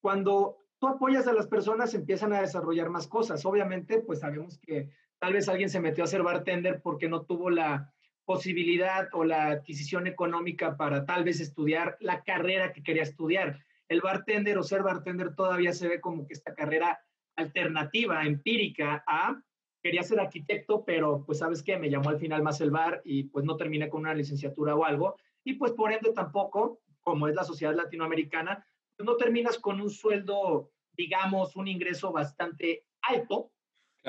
[0.01, 3.45] cuando tú apoyas a las personas, empiezan a desarrollar más cosas.
[3.45, 4.89] Obviamente, pues sabemos que
[5.19, 7.93] tal vez alguien se metió a ser bartender porque no tuvo la
[8.25, 13.61] posibilidad o la adquisición económica para tal vez estudiar la carrera que quería estudiar.
[13.89, 16.99] El bartender o ser bartender todavía se ve como que esta carrera
[17.37, 19.41] alternativa, empírica a
[19.83, 23.25] quería ser arquitecto, pero pues sabes qué, me llamó al final más el bar y
[23.25, 25.17] pues no terminé con una licenciatura o algo.
[25.45, 28.65] Y pues por ende tampoco, como es la sociedad latinoamericana,
[29.05, 33.53] no terminas con un sueldo, digamos, un ingreso bastante alto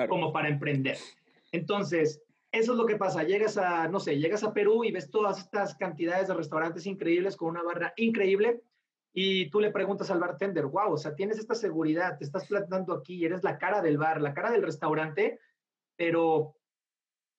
[0.08, 0.96] como para emprender.
[1.52, 3.22] Entonces, eso es lo que pasa.
[3.22, 7.36] Llegas a, no sé, llegas a Perú y ves todas estas cantidades de restaurantes increíbles
[7.36, 8.62] con una barra increíble
[9.14, 12.94] y tú le preguntas al bartender, wow, o sea, tienes esta seguridad, te estás plantando
[12.94, 15.38] aquí, eres la cara del bar, la cara del restaurante,
[15.96, 16.56] pero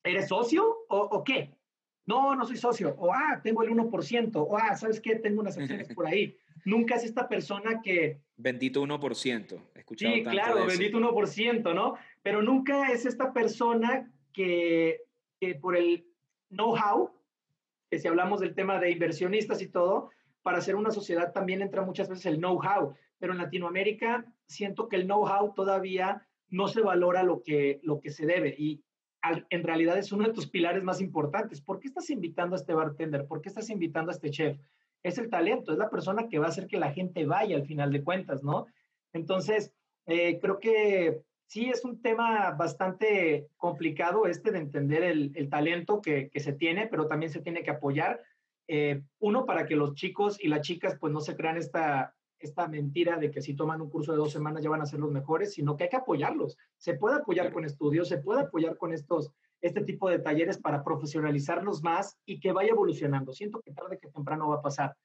[0.04, 1.56] ¿eres socio o, qué?
[2.06, 2.96] No, no soy socio.
[2.98, 4.32] O, ah, tengo el 1%.
[4.36, 5.16] O, ah, ¿sabes qué?
[5.16, 6.36] Tengo unas acciones por ahí.
[6.66, 8.20] Nunca es esta persona que...
[8.38, 9.62] Bendito 1%.
[9.76, 11.96] Escuchado sí, claro, bendito 1%, ¿no?
[12.22, 15.02] Pero nunca es esta persona que,
[15.40, 16.06] que por el
[16.50, 17.12] know-how,
[17.90, 20.10] que si hablamos del tema de inversionistas y todo,
[20.42, 22.96] para hacer una sociedad también entra muchas veces el know-how.
[23.20, 28.12] Pero en Latinoamérica siento que el know-how todavía no se valora lo que, lo que
[28.12, 28.56] se debe.
[28.58, 28.84] Y
[29.50, 31.62] en realidad es uno de tus pilares más importantes.
[31.62, 33.26] ¿Por qué estás invitando a este bartender?
[33.26, 34.58] ¿Por qué estás invitando a este chef?
[35.02, 37.66] Es el talento, es la persona que va a hacer que la gente vaya al
[37.66, 38.68] final de cuentas, ¿no?
[39.14, 39.72] Entonces,
[40.06, 46.30] eh, creo que sí es un tema bastante complicado este de entender el, talento que,
[46.36, 48.22] se tiene, pero también se tiene que apoyar.
[48.68, 52.68] Eh, uno, para que los chicos y las chicas pues no se crean esta, esta
[52.68, 55.12] mentira de que si toman un curso de dos semanas ya van a ser los
[55.12, 56.58] mejores, sino que hay que apoyarlos.
[56.78, 60.84] Se puede apoyar con estudios, se puede apoyar con estos, este tipo de talleres para
[60.84, 63.32] profesionalizarlos más y que vaya evolucionando.
[63.32, 64.96] Siento que tarde que temprano va a pasar.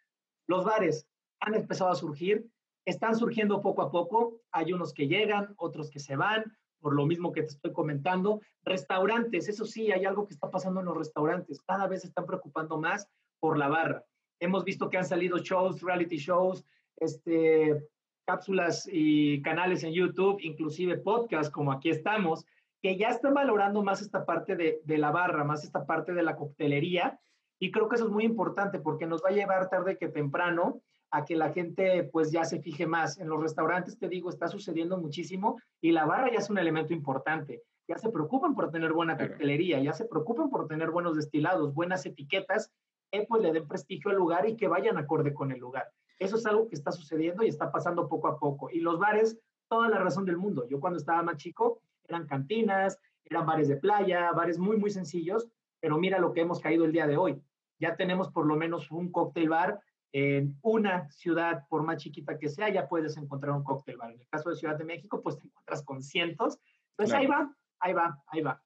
[0.47, 1.07] Los bares
[1.41, 2.47] han empezado a surgir,
[2.85, 4.41] están surgiendo poco a poco.
[4.51, 6.45] Hay unos que llegan, otros que se van,
[6.81, 8.41] por lo mismo que te estoy comentando.
[8.65, 11.61] Restaurantes, eso sí, hay algo que está pasando en los restaurantes.
[11.63, 14.05] Cada vez se están preocupando más por la barra.
[14.41, 16.65] Hemos visto que han salido shows, reality shows,
[17.01, 17.89] este,
[18.27, 22.45] cápsulas y canales en YouTube, inclusive podcasts como aquí estamos,
[22.81, 26.23] que ya están valorando más esta parte de, de, la barra, más esta parte de
[26.23, 27.19] la coctelería.
[27.59, 30.83] Y creo que eso es muy importante porque nos va a llevar tarde que temprano
[31.11, 33.19] a que la gente pues ya se fije más.
[33.19, 36.93] En los restaurantes, te digo, está sucediendo muchísimo y la barra ya es un elemento
[36.93, 37.63] importante.
[37.89, 42.05] Ya se preocupan por tener buena coctelería, ya se preocupan por tener buenos destilados, buenas
[42.05, 42.71] etiquetas,
[43.11, 45.91] que pues le den prestigio al lugar y que vayan acorde con el lugar.
[46.19, 48.71] Eso es algo que está sucediendo y está pasando poco a poco.
[48.71, 50.67] Y los bares, toda la razón del mundo.
[50.69, 55.49] Yo cuando estaba más chico, eran cantinas, eran bares de playa, bares muy, muy sencillos,
[55.81, 57.43] pero mira lo que hemos caído el día de hoy.
[57.79, 59.81] Ya tenemos por lo menos un cóctel bar
[60.13, 64.13] en una ciudad, por más chiquita que sea, ya puedes encontrar un cóctel bar.
[64.13, 66.59] En el caso de Ciudad de México, pues te encuentras con cientos.
[66.93, 68.63] Entonces ahí va, ahí va, ahí va.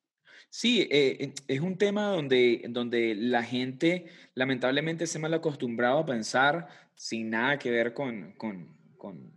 [0.50, 6.68] Sí, eh, es un tema donde, donde la gente lamentablemente se mal acostumbrado a pensar
[6.94, 9.32] sin nada que ver con, con, con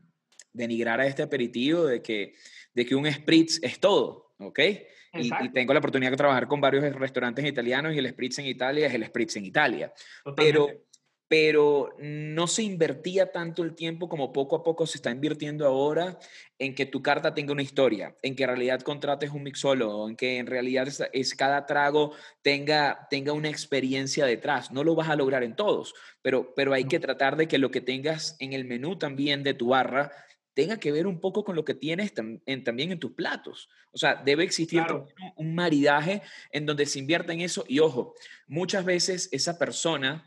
[0.53, 2.33] denigrar a este aperitivo de que,
[2.73, 4.59] de que un spritz es todo, ¿ok?
[5.13, 8.47] Y, y, tengo la oportunidad de trabajar con varios restaurantes italianos y el spritz en
[8.47, 9.93] Italia es el spritz en Italia.
[10.35, 10.67] Pero
[11.27, 16.19] pero no se invertía tanto el tiempo como poco a poco se está invirtiendo ahora
[16.59, 20.15] en que tu carta tenga una historia, en que en realidad contrates un mixólogo, en
[20.15, 24.71] que en realidad es, cada trago tenga, tenga una experiencia detrás.
[24.71, 27.71] No lo vas a lograr en todos, pero, pero hay que tratar de que lo
[27.71, 30.11] que tengas en el menú también de tu barra
[30.53, 33.67] tenga que ver un poco con lo que tienes también en tus platos.
[33.91, 34.83] O sea, debe existir
[35.35, 37.65] un maridaje en donde se invierta en eso.
[37.67, 38.13] Y ojo,
[38.47, 40.23] muchas veces esa persona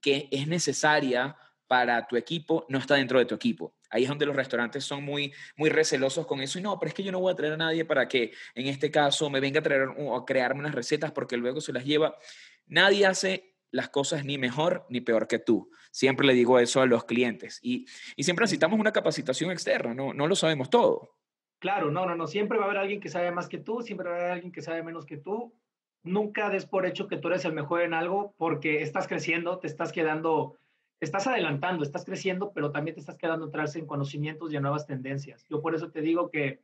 [0.00, 3.76] que es necesaria para tu equipo no está dentro de tu equipo.
[3.90, 6.58] Ahí es donde los restaurantes son muy, muy recelosos con eso.
[6.58, 8.66] Y no, pero es que yo no voy a traer a nadie para que en
[8.66, 11.84] este caso me venga a traer o a crearme unas recetas porque luego se las
[11.84, 12.16] lleva.
[12.66, 15.70] Nadie hace las cosas ni mejor ni peor que tú.
[15.90, 17.58] Siempre le digo eso a los clientes.
[17.62, 21.18] Y, y siempre necesitamos una capacitación externa, no, no lo sabemos todo.
[21.58, 22.26] Claro, no, no, no.
[22.26, 24.52] Siempre va a haber alguien que sabe más que tú, siempre va a haber alguien
[24.52, 25.54] que sabe menos que tú
[26.02, 29.66] nunca des por hecho que tú eres el mejor en algo porque estás creciendo, te
[29.66, 30.56] estás quedando,
[31.00, 34.86] estás adelantando, estás creciendo, pero también te estás quedando atrás en conocimientos y en nuevas
[34.86, 35.46] tendencias.
[35.48, 36.60] Yo por eso te digo que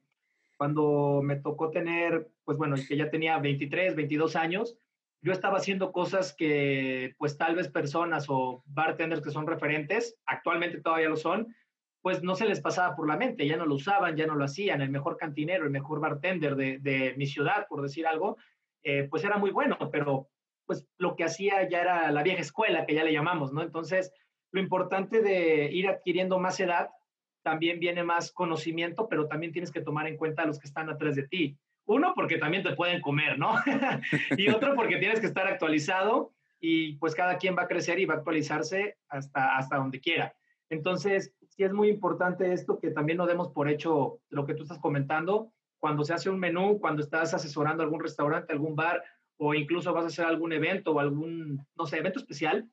[0.57, 4.79] cuando me tocó tener, pues bueno, que ya tenía 23, 22 años,
[5.21, 10.81] yo estaba haciendo cosas que pues tal vez personas o bartenders que son referentes, actualmente
[10.81, 11.55] todavía lo son,
[12.01, 14.45] pues no se les pasaba por la mente, ya no lo usaban, ya no lo
[14.45, 18.37] hacían, el mejor cantinero, el mejor bartender de, de mi ciudad, por decir algo,
[18.89, 20.29] eh, pues era muy bueno, pero
[20.65, 23.61] pues lo que hacía ya era la vieja escuela, que ya le llamamos, ¿no?
[23.61, 24.13] Entonces,
[24.53, 26.91] lo importante de ir adquiriendo más edad,
[27.43, 30.89] también viene más conocimiento, pero también tienes que tomar en cuenta a los que están
[30.89, 31.59] atrás de ti.
[31.87, 33.57] Uno, porque también te pueden comer, ¿no?
[34.37, 38.05] y otro, porque tienes que estar actualizado y pues cada quien va a crecer y
[38.05, 40.33] va a actualizarse hasta, hasta donde quiera.
[40.71, 44.63] Entonces, sí es muy importante esto que también no demos por hecho lo que tú
[44.63, 49.03] estás comentando, cuando se hace un menú, cuando estás asesorando algún restaurante, algún bar,
[49.39, 52.69] o incluso vas a hacer algún evento o algún, no sé, evento especial,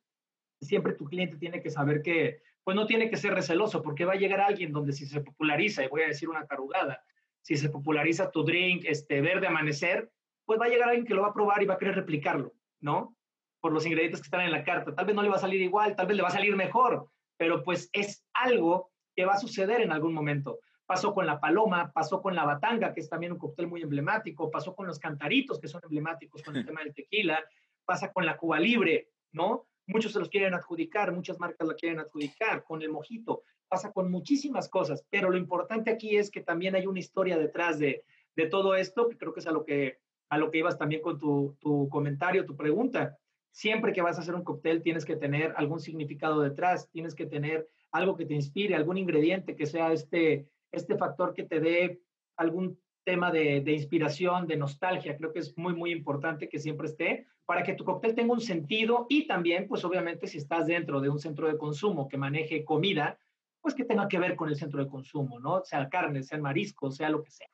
[0.62, 4.14] siempre tu cliente tiene que saber que, pues no tiene que ser receloso, porque va
[4.14, 7.04] a llegar alguien donde si se populariza, y voy a decir una tarugada,
[7.42, 10.10] si se populariza tu drink, este, verde amanecer,
[10.46, 12.54] pues va a llegar alguien que lo va a probar y va a querer replicarlo,
[12.80, 13.16] ¿no?
[13.60, 14.96] Por los ingredientes que están en la carta.
[14.96, 17.10] Tal vez no le va a salir igual, tal vez le va a salir mejor,
[17.38, 20.60] pero pues es algo que va a suceder en algún momento.
[20.86, 24.52] Pasó con la paloma, pasó con la batanga, que es también un cóctel muy emblemático,
[24.52, 27.40] pasó con los cantaritos, que son emblemáticos con el tema del tequila,
[27.86, 29.68] pasa con la Cuba Libre, ¿no?
[29.88, 34.10] Muchos se los quieren adjudicar, muchas marcas la quieren adjudicar, con el mojito, pasa con
[34.10, 38.48] muchísimas cosas, pero lo importante aquí es que también hay una historia detrás de, de
[38.48, 41.20] todo esto, que creo que es a lo que, a lo que ibas también con
[41.20, 43.18] tu, tu comentario, tu pregunta.
[43.52, 47.26] Siempre que vas a hacer un cóctel tienes que tener algún significado detrás, tienes que
[47.26, 52.02] tener algo que te inspire, algún ingrediente que sea este, este factor que te dé
[52.36, 55.16] algún tema de, inspiración, de nostalgia.
[55.16, 58.42] Creo que es muy, muy importante que siempre esté para que tu cóctel tenga un
[58.42, 62.64] sentido y también, pues obviamente, si estás dentro de un centro de consumo que maneje
[62.64, 63.20] comida,
[63.62, 65.64] pues que tenga que ver con el centro de consumo, ¿no?
[65.64, 67.53] Sea carne, sea marisco, sea lo que sea.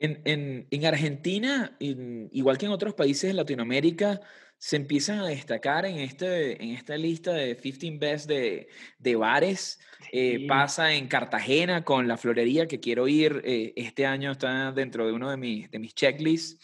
[0.00, 4.20] En, en, en Argentina, igual que en otros países de Latinoamérica,
[4.60, 9.80] se empiezan a destacar en, este, en esta lista de 15 best de, de bares.
[10.12, 13.40] Eh, pasa en Cartagena con la florería que quiero ir.
[13.42, 16.60] Eh, este año está dentro de uno de mis, de mis checklists.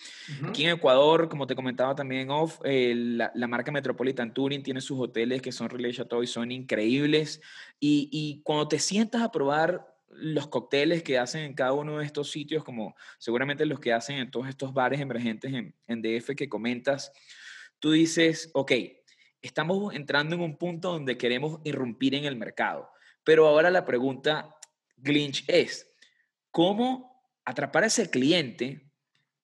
[0.46, 4.82] Aquí en Ecuador, como te comentaba también off, eh, la, la, marca Metropolitan Touring tiene
[4.82, 7.40] sus hoteles que son Relais Chateau y son increíbles.
[7.80, 12.04] Y, y cuando te sientas a probar los cócteles que hacen en cada uno de
[12.04, 16.34] estos sitios, como seguramente los que hacen en todos estos bares emergentes en, en DF
[16.36, 17.12] que comentas,
[17.78, 18.72] tú dices, ok,
[19.42, 22.90] estamos entrando en un punto donde queremos irrumpir en el mercado.
[23.24, 24.56] Pero ahora la pregunta,
[24.96, 25.92] Glinch, es,
[26.50, 28.90] ¿cómo atrapar a ese cliente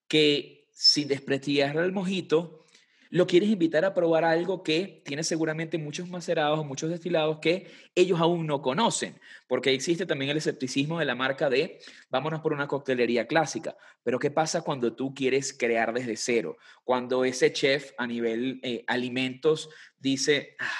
[0.07, 2.62] que sin desprestigiar el mojito,
[3.13, 8.19] lo quieres invitar a probar algo que tiene seguramente muchos macerados muchos destilados que ellos
[8.19, 11.77] aún no conocen, porque existe también el escepticismo de la marca de
[12.09, 16.57] vámonos por una coctelería clásica, pero ¿qué pasa cuando tú quieres crear desde cero?
[16.83, 20.55] Cuando ese chef a nivel eh, alimentos dice...
[20.59, 20.71] Ah,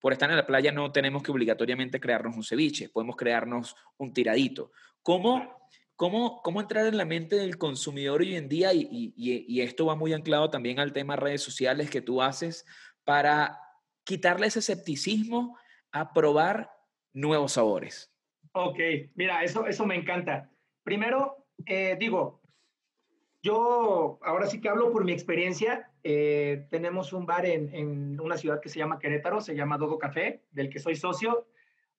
[0.00, 4.14] por estar en la playa no tenemos que obligatoriamente crearnos un ceviche, podemos crearnos un
[4.14, 4.72] tiradito.
[5.02, 5.68] ¿Cómo
[6.00, 8.72] ¿Cómo, ¿Cómo entrar en la mente del consumidor hoy en día?
[8.72, 9.12] Y, y,
[9.46, 12.64] y, esto va muy anclado también al tema redes sociales que tú haces
[13.04, 13.60] para
[14.02, 15.58] quitarle ese escepticismo
[15.92, 16.70] a probar
[17.12, 18.10] nuevos sabores.
[18.52, 18.78] Ok,
[19.14, 20.50] mira, eso, eso me encanta.
[20.84, 22.40] Primero, eh, digo,
[23.42, 25.90] yo ahora sí que hablo por mi experiencia.
[26.02, 29.98] Eh, tenemos un bar en, en, una ciudad que se llama Querétaro, se llama Dodo
[29.98, 31.46] Café, del que soy socio.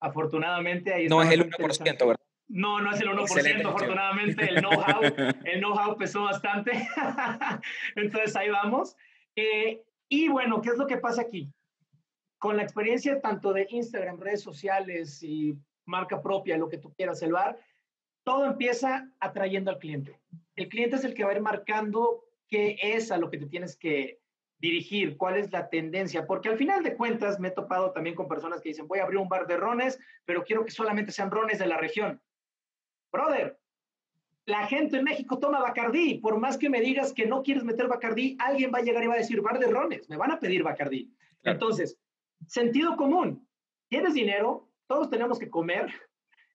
[0.00, 2.21] Afortunadamente ahí No es el 1%, ¿verdad?
[2.52, 4.44] No, no es el 1%, afortunadamente.
[4.44, 5.02] El know-how
[5.44, 6.72] el know pesó bastante.
[7.96, 8.94] Entonces ahí vamos.
[9.34, 11.50] Eh, y bueno, ¿qué es lo que pasa aquí?
[12.36, 17.22] Con la experiencia tanto de Instagram, redes sociales y marca propia, lo que tú quieras,
[17.22, 17.58] el bar,
[18.22, 20.20] todo empieza atrayendo al cliente.
[20.54, 23.46] El cliente es el que va a ir marcando qué es a lo que te
[23.46, 24.20] tienes que
[24.58, 28.28] dirigir, cuál es la tendencia, porque al final de cuentas me he topado también con
[28.28, 31.30] personas que dicen, voy a abrir un bar de rones, pero quiero que solamente sean
[31.30, 32.20] rones de la región.
[33.12, 33.58] Brother,
[34.46, 36.18] la gente en México toma Bacardí.
[36.18, 39.06] Por más que me digas que no quieres meter Bacardí, alguien va a llegar y
[39.06, 40.08] va a decir bar de rones.
[40.08, 41.12] Me van a pedir Bacardí.
[41.44, 41.98] Entonces,
[42.46, 43.46] sentido común.
[43.88, 45.92] Tienes dinero, todos tenemos que comer.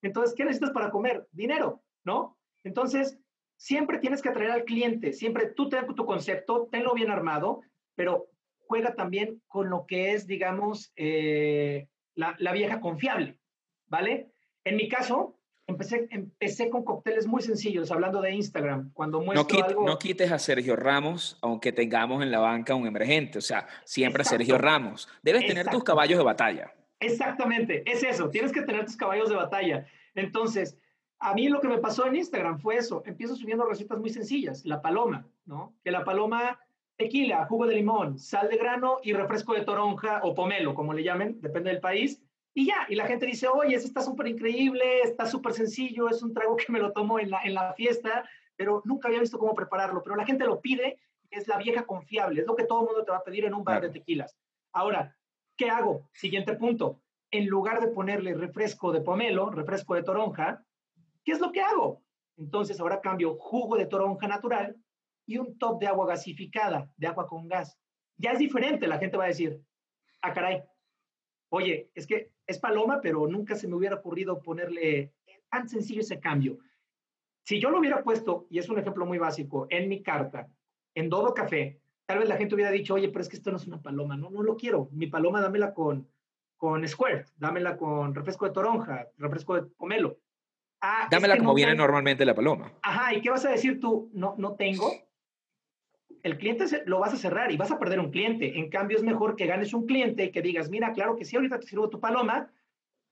[0.02, 1.28] Entonces, ¿qué necesitas para comer?
[1.32, 2.38] Dinero, ¿no?
[2.64, 3.20] Entonces,
[3.56, 5.14] siempre tienes que atraer al cliente.
[5.14, 7.62] Siempre tú ten tu concepto, tenlo bien armado,
[7.96, 8.28] pero
[8.60, 13.40] juega también con lo que es, digamos, eh, la, la vieja confiable,
[13.88, 14.32] ¿vale?
[14.64, 15.37] En mi caso,
[15.68, 18.92] Empecé, empecé con cócteles muy sencillos, hablando de Instagram.
[18.94, 19.86] Cuando muestro no, algo...
[19.86, 23.40] no quites a Sergio Ramos, aunque tengamos en la banca un emergente.
[23.40, 24.38] O sea, siempre Exacto.
[24.38, 25.10] Sergio Ramos.
[25.22, 25.60] Debes Exacto.
[25.60, 26.74] tener tus caballos de batalla.
[27.02, 28.30] Exactamente, es eso.
[28.30, 29.86] Tienes que tener tus caballos de batalla.
[30.16, 30.78] Entonces,
[31.20, 33.04] a mí lo que me pasó en Instagram fue eso.
[33.06, 34.66] Empiezo subiendo recetas muy sencillas.
[34.66, 35.76] La paloma, ¿no?
[35.84, 36.60] Que la paloma,
[36.96, 41.04] tequila, jugo de limón, sal de grano y refresco de toronja o pomelo, como le
[41.04, 42.22] llamen, depende del país
[42.58, 46.24] y ya, y la gente dice, oye, eso está súper increíble, está súper sencillo, es
[46.24, 49.38] un trago que me lo tomo en la, en la fiesta, pero nunca había visto
[49.38, 50.02] cómo prepararlo.
[50.02, 53.06] Pero la gente lo pide, es la vieja confiable, es lo que todo el mundo
[53.06, 53.94] te va a pedir en un bar claro.
[53.94, 54.36] de tequilas.
[54.74, 55.16] Ahora,
[55.56, 56.10] ¿qué hago?
[56.14, 57.00] Siguiente punto.
[57.30, 60.66] En lugar de ponerle refresco de pomelo, refresco de toronja,
[61.24, 62.02] ¿qué es lo que hago?
[62.38, 64.76] Entonces ahora cambio jugo de toronja natural
[65.28, 67.78] y un top de agua gasificada, de agua con gas.
[68.16, 69.62] Ya es diferente, la gente va a decir,
[70.24, 70.64] ah, caray,
[71.50, 75.14] oye, es que es paloma, pero nunca se me hubiera ocurrido ponerle
[75.50, 76.58] tan sencillo ese cambio.
[77.44, 80.50] Si yo lo hubiera puesto, y es un ejemplo muy básico, en mi carta,
[80.96, 83.58] en Dodo Café, tal vez la gente hubiera dicho, oye, pero es que esto no
[83.58, 84.90] es una paloma, no, no lo quiero.
[84.92, 86.08] Mi paloma dámela con,
[86.56, 90.20] con Squirt, dámela con refresco de toronja, refresco de pomelo.
[90.82, 92.72] Ah, dámela como no viene normalmente la paloma.
[92.82, 94.10] Ajá, ¿y qué vas a decir tú?
[94.14, 94.92] No, no tengo
[96.24, 98.58] el cliente lo vas a cerrar y vas a perder un cliente.
[98.58, 101.36] En cambio, es mejor que ganes un cliente y que digas, mira, claro que sí,
[101.36, 102.52] ahorita te sirvo tu paloma,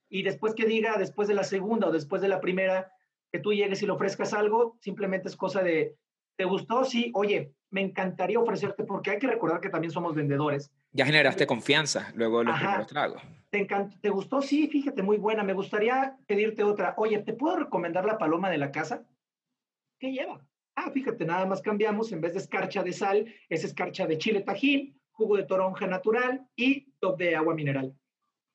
[0.08, 2.92] y después que diga, después de la segunda o después de la primera,
[3.32, 5.96] que tú llegues y le ofrezcas algo, simplemente es cosa de,
[6.36, 6.84] ¿te gustó?
[6.84, 10.70] Sí, oye, me encantaría ofrecerte, porque hay que recordar que también somos vendedores.
[10.92, 13.22] Ya generaste confianza luego de los primeros tragos.
[13.50, 13.66] ¿Te,
[14.00, 14.40] ¿Te gustó?
[14.40, 15.42] Sí, fíjate, muy buena.
[15.42, 16.94] Me gustaría pedirte otra.
[16.96, 19.04] Oye, ¿te puedo recomendar la paloma de la casa?
[19.98, 20.40] ¿Qué lleva?
[20.78, 24.42] Ah, fíjate, nada más cambiamos, en vez de escarcha de sal, es escarcha de chile
[24.42, 27.94] tajín, jugo de toronja natural y top de agua mineral.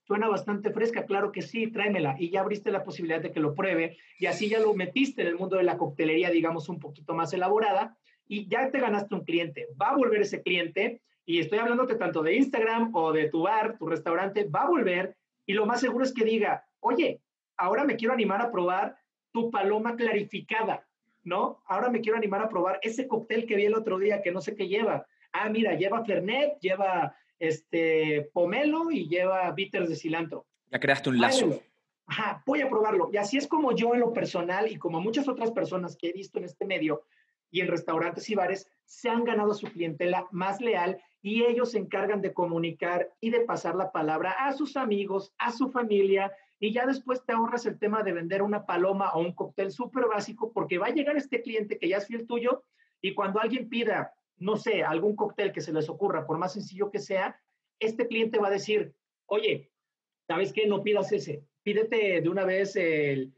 [0.04, 2.16] Suena bastante fresca, claro que sí, tráemela.
[2.20, 5.30] Y ya abriste la posibilidad de que lo pruebe y así ya lo metiste en
[5.30, 7.98] el mundo de la coctelería, digamos, un poquito más elaborada
[8.28, 9.68] y ya te ganaste un cliente.
[9.82, 13.80] Va a volver ese cliente y estoy hablándote tanto de Instagram o de tu bar,
[13.80, 15.18] tu restaurante, va a volver
[15.48, 17.20] y lo más seguro es que diga, oye,
[17.58, 18.96] ahora me quiero animar a probar
[19.32, 20.88] tu paloma clarificada
[21.24, 21.62] ¿no?
[21.68, 24.42] Ahora me quiero animar a probar ese cóctel que vi el otro día que no
[24.42, 25.06] sé qué lleva.
[25.34, 30.46] Ah, mira, lleva Fernet, lleva este pomelo y lleva bitters de cilantro.
[30.72, 31.62] Ya creaste un lazo.
[32.06, 33.10] Ajá, voy a probarlo.
[33.12, 36.14] Y así es como yo en lo personal y como muchas otras personas que he
[36.14, 37.04] visto en este medio
[37.50, 41.78] y en restaurantes y bares, se han ganado su clientela más leal y ellos se
[41.78, 46.32] encargan de comunicar y de pasar la palabra a sus amigos, a su familia
[46.64, 50.06] y ya después te ahorras el tema de vender una paloma o un cóctel súper
[50.06, 52.64] básico porque va a llegar este cliente que ya es fiel tuyo
[53.02, 56.92] y cuando alguien pida, no sé, algún cóctel que se les ocurra, por más sencillo
[56.92, 57.36] que sea,
[57.80, 58.94] este cliente va a decir,
[59.26, 59.72] oye,
[60.28, 60.68] ¿sabes qué?
[60.68, 63.34] No pidas ese, pídete de una vez el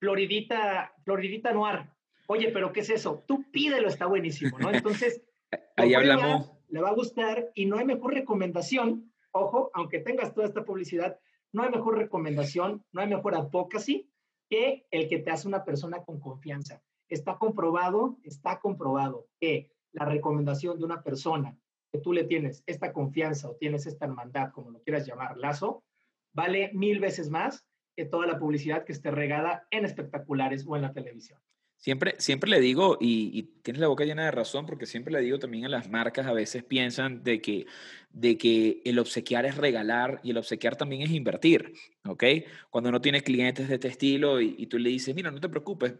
[0.00, 1.88] Floridita, Floridita Noir.
[2.26, 3.22] Oye, pero ¿qué es eso?
[3.28, 4.72] Tú pídelo, está buenísimo, ¿no?
[4.72, 5.22] Entonces,
[5.76, 6.50] ahí hablamos.
[6.70, 11.20] Le va a gustar y no hay mejor recomendación, ojo, aunque tengas toda esta publicidad,
[11.54, 14.10] no hay mejor recomendación, no hay mejor advocacy
[14.50, 16.82] que el que te hace una persona con confianza.
[17.08, 21.56] Está comprobado, está comprobado que la recomendación de una persona
[21.92, 25.84] que tú le tienes esta confianza o tienes esta hermandad, como lo quieras llamar, lazo,
[26.32, 27.64] vale mil veces más
[27.96, 31.40] que toda la publicidad que esté regada en espectaculares o en la televisión.
[31.76, 35.38] Siempre, siempre le digo, y, tienes la boca llena de razón, porque siempre le digo
[35.38, 37.66] también a las marcas, a veces piensan de que,
[38.10, 41.74] de que el obsequiar es regalar y el obsequiar también es invertir,
[42.06, 42.24] ¿ok?
[42.70, 45.48] Cuando uno tiene clientes de este estilo y, y tú le dices, mira, no te
[45.50, 45.94] preocupes,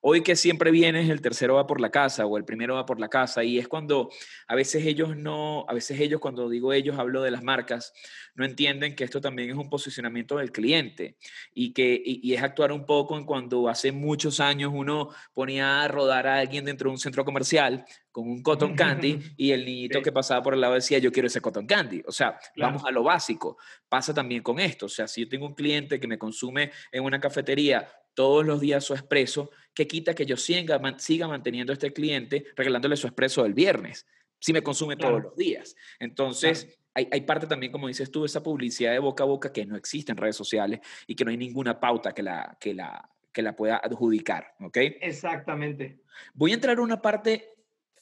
[0.00, 2.98] Hoy que siempre vienes, el tercero va por la casa o el primero va por
[2.98, 4.10] la casa y es cuando
[4.48, 7.92] a veces ellos no, a veces ellos cuando digo ellos hablo de las marcas,
[8.34, 11.16] no entienden que esto también es un posicionamiento del cliente
[11.54, 15.88] y que y, es actuar un poco en cuando hace muchos años uno ponía a
[15.88, 20.02] rodar a alguien dentro de un centro comercial con un cotton candy y el niñito
[20.02, 22.02] que pasaba por el lado decía, yo quiero ese cotton candy.
[22.06, 23.56] O sea, vamos a lo básico.
[23.88, 24.86] Pasa también con esto.
[24.86, 28.60] O sea, si yo tengo un cliente que me consume en una cafetería todos los
[28.60, 33.06] días su expreso, que quita que yo siga, siga manteniendo a este cliente regalándole su
[33.06, 34.06] expreso del viernes,
[34.38, 35.76] si me consume todos los días.
[35.98, 39.64] Entonces, hay, hay, parte también, como dices tú, esa publicidad de boca a boca que
[39.64, 43.08] no existe en redes sociales y que no hay ninguna pauta que la, que la,
[43.32, 44.76] que la pueda adjudicar, ¿ok?
[45.00, 46.00] Exactamente.
[46.34, 47.48] Voy a entrar a una parte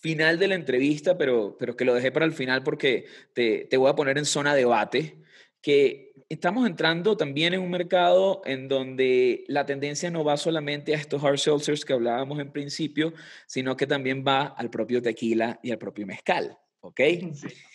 [0.00, 3.76] final de la entrevista, pero, pero que lo dejé para el final porque te, te
[3.76, 5.18] voy a poner en zona debate,
[5.62, 10.98] que estamos entrando también en un mercado en donde la tendencia no va solamente a
[10.98, 13.12] estos hard seltzers que hablábamos en principio,
[13.46, 17.00] sino que también va al propio tequila y al propio mezcal, ¿ok?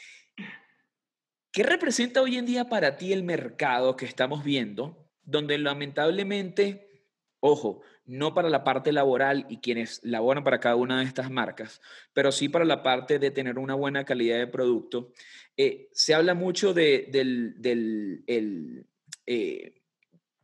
[1.51, 7.09] ¿Qué representa hoy en día para ti el mercado que estamos viendo, donde lamentablemente,
[7.39, 11.81] ojo, no para la parte laboral y quienes laboran para cada una de estas marcas,
[12.13, 15.11] pero sí para la parte de tener una buena calidad de producto.
[15.57, 18.85] Eh, se habla mucho de, del, del
[19.25, 19.81] eh,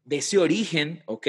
[0.04, 1.28] de ese origen, ¿ok?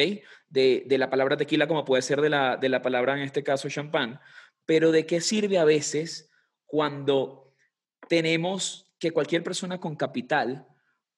[0.49, 3.43] De, de, la palabra tequila, como puede ser de la, de la palabra, en este
[3.43, 4.21] caso, champán,
[4.65, 6.31] pero de qué sirve a veces
[6.67, 7.55] cuando
[8.09, 10.67] tenemos que cualquier persona con capital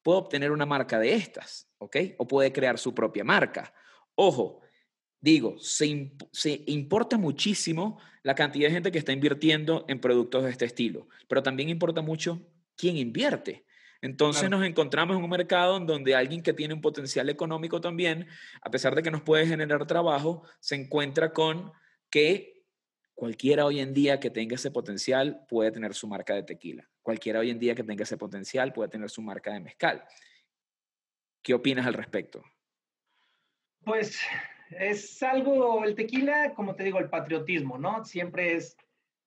[0.03, 1.97] puede obtener una marca de estas, ¿ok?
[2.17, 3.73] O puede crear su propia marca.
[4.15, 4.61] Ojo,
[5.25, 10.51] digo, se, se, importa muchísimo la cantidad de gente que está invirtiendo en productos de
[10.51, 12.47] este estilo, pero también importa mucho
[12.77, 13.65] quién invierte.
[14.01, 18.27] Entonces nos encontramos en un mercado en donde alguien que tiene un potencial económico también,
[18.61, 21.71] a pesar de que nos puede generar trabajo, se encuentra con
[22.11, 22.63] que
[23.15, 26.87] cualquiera hoy en día que tenga ese potencial puede tener su marca de tequila.
[27.01, 30.03] Cualquiera hoy en día que tenga ese potencial puede tener su marca de mezcal.
[31.41, 32.43] ¿Qué opinas al respecto?
[33.83, 34.19] Pues
[34.69, 38.03] es algo, el tequila, como te digo, el patriotismo, ¿no?
[38.05, 38.77] Siempre es,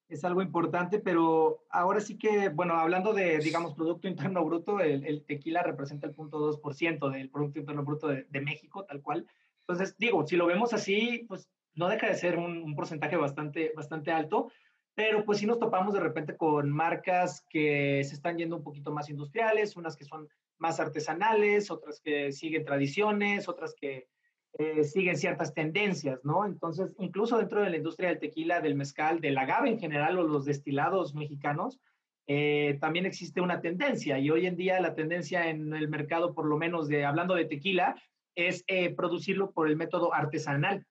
[0.08, 5.24] es algo importante, pero ahora sí que, bueno, hablando de, digamos, Producto Interno Bruto, el,
[5.24, 9.26] tequila representa el 0.2% del Producto Interno Bruto de, México, tal cual.
[9.60, 13.72] Entonces, digo, si lo vemos así, pues no deja de ser un, un porcentaje bastante,
[13.76, 14.50] bastante alto,
[14.94, 18.92] pero pues sí nos topamos de repente con marcas que se están yendo un poquito
[18.92, 24.08] más industriales, unas que son más artesanales, otras que siguen tradiciones, otras que
[24.54, 26.46] eh, siguen ciertas tendencias, ¿no?
[26.46, 30.26] Entonces, incluso dentro de la industria del tequila, del mezcal, del agave en general o
[30.26, 31.80] los destilados mexicanos,
[32.26, 36.46] eh, también existe una tendencia y hoy en día la tendencia en el mercado, por
[36.46, 37.96] lo menos de hablando de tequila,
[38.34, 40.86] es eh, producirlo por el método artesanal.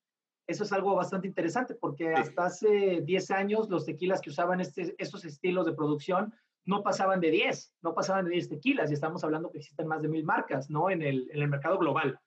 [0.47, 4.95] Eso es algo bastante interesante porque hasta hace 10 años los tequilas que usaban este,
[4.97, 6.33] estos estilos de producción
[6.65, 10.01] no pasaban de 10, no pasaban de 10 tequilas y estamos hablando que existen más
[10.01, 10.89] de mil marcas, ¿no?
[10.89, 12.19] En el, en el mercado global.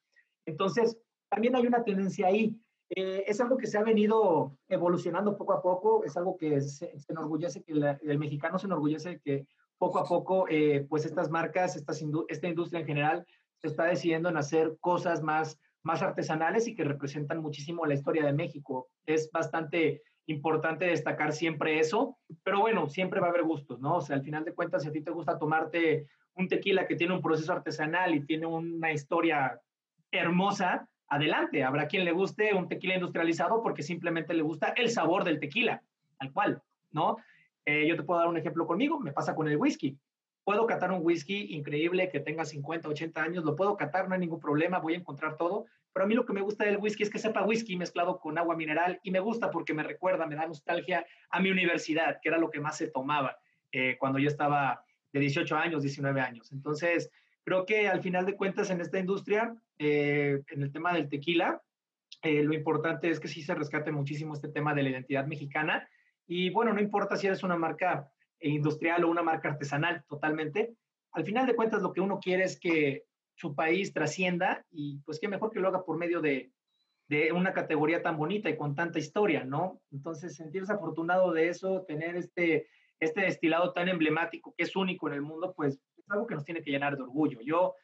[0.46, 0.98] Entonces,
[1.30, 2.54] también hay una tendencia ahí.
[2.90, 6.92] Eh, es algo que se ha venido evolucionando poco a poco, es algo que se,
[7.08, 9.46] enorgullece, que el mexicano se enorgullece que
[9.78, 13.26] poco a poco, eh, pues estas marcas, estas esta industria en general,
[13.58, 18.26] se está decidiendo en hacer cosas más, más artesanales y que representan muchísimo la historia
[18.26, 18.88] de México.
[19.06, 23.96] Es bastante importante destacar siempre eso, pero bueno, siempre va a haber gustos, ¿no?
[23.96, 26.96] O sea, al final de cuentas, si a ti te gusta tomarte un tequila que
[26.96, 29.60] tiene un proceso artesanal y tiene una historia
[30.10, 31.62] hermosa, adelante.
[31.62, 35.82] Habrá quien le guste un tequila industrializado porque simplemente le gusta el sabor del tequila,
[36.18, 37.16] tal cual, ¿no?
[37.66, 39.98] Eh, yo te puedo dar un ejemplo conmigo, me pasa con el whisky.
[40.44, 44.20] Puedo catar un whisky increíble que tenga 50, 80 años, lo puedo catar, no hay
[44.20, 47.02] ningún problema, voy a encontrar todo, pero a mí lo que me gusta del whisky
[47.02, 50.36] es que sepa whisky mezclado con agua mineral y me gusta porque me recuerda, me
[50.36, 53.36] da nostalgia a mi universidad, que era lo que más se tomaba
[53.72, 56.52] eh, cuando yo estaba de 18 años, 19 años.
[56.52, 57.10] Entonces,
[57.50, 61.60] creo que al final de cuentas en esta industria, eh, en el tema del tequila,
[62.22, 65.88] eh, lo importante es que sí se rescate muchísimo este tema de la identidad mexicana.
[66.28, 70.76] Y bueno, no importa si eres una marca industrial o una marca artesanal, totalmente.
[71.10, 73.02] Al final de cuentas, lo que uno quiere es que
[73.34, 76.52] su país trascienda y pues qué mejor que lo haga por medio de,
[77.08, 79.82] de una categoría tan bonita y con tanta historia, ¿no?
[79.90, 82.68] Entonces, sentirse afortunado de eso, tener este,
[83.00, 85.80] este destilado tan emblemático que es único en el mundo, pues es
[86.10, 87.40] algo que nos tiene que llenar de orgullo.
[87.42, 87.74] Yo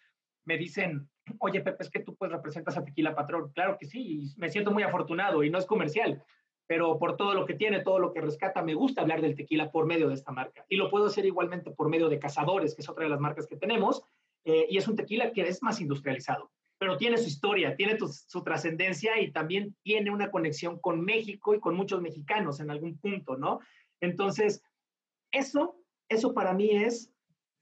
[0.45, 1.09] me dicen,
[1.39, 3.51] oye Pepe, es que tú pues representas a Tequila Patrón.
[3.53, 6.23] Claro que sí, me siento muy afortunado y no es comercial,
[6.67, 9.71] pero por todo lo que tiene, todo lo que rescata, me gusta hablar del tequila
[9.71, 10.65] por medio de esta marca.
[10.69, 13.47] Y lo puedo hacer igualmente por medio de Cazadores, que es otra de las marcas
[13.47, 14.03] que tenemos,
[14.45, 18.43] eh, y es un tequila que es más industrializado, pero tiene su historia, tiene su
[18.43, 23.37] trascendencia y también tiene una conexión con México y con muchos mexicanos en algún punto,
[23.37, 23.61] ¿no?
[24.01, 24.63] Entonces,
[25.33, 25.77] eso,
[26.09, 27.13] eso para mí es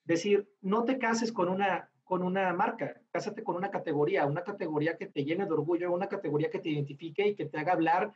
[0.04, 4.96] decir, no te cases con una, con una marca, cásate con una categoría, una categoría
[4.96, 8.12] que te llene de orgullo, una categoría que te identifique y que te haga hablar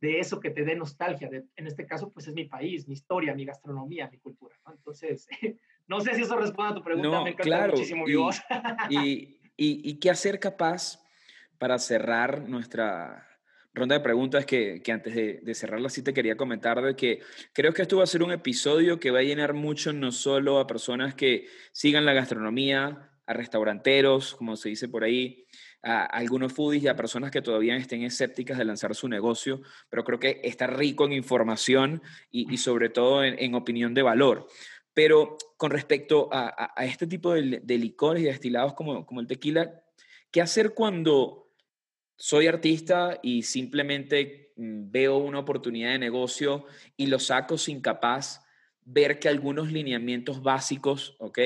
[0.00, 1.28] de eso que te dé nostalgia.
[1.28, 4.56] en este caso, pues es mi país, mi historia, mi gastronomía, mi cultura.
[4.70, 5.28] Entonces,
[5.86, 7.08] no sé si eso responde a tu pregunta.
[7.08, 7.74] No, me claro.
[7.74, 8.16] muchísimo y,
[8.96, 11.04] y, y, qué hacer capaz
[11.58, 13.29] para cerrar nuestra
[13.74, 17.20] ronda de preguntas que, que antes de, de, cerrarla sí te quería comentar de que
[17.52, 20.58] creo que esto va a ser un episodio que va a llenar mucho no solo
[20.58, 25.46] a personas que sigan la gastronomía, a restauranteros, como se dice por ahí,
[25.82, 30.02] a algunos foodies y a personas que todavía estén escépticas de lanzar su negocio, pero
[30.02, 34.48] creo que está rico en información y, sobre todo en, opinión de valor.
[34.92, 39.80] Pero con respecto a, este tipo de, licores y destilados como, como el tequila,
[40.32, 41.49] ¿qué hacer cuando
[42.20, 48.44] soy artista y simplemente mm, veo una oportunidad de negocio y lo saco sin capaz
[48.84, 51.38] ver que algunos lineamientos básicos, ¿ok?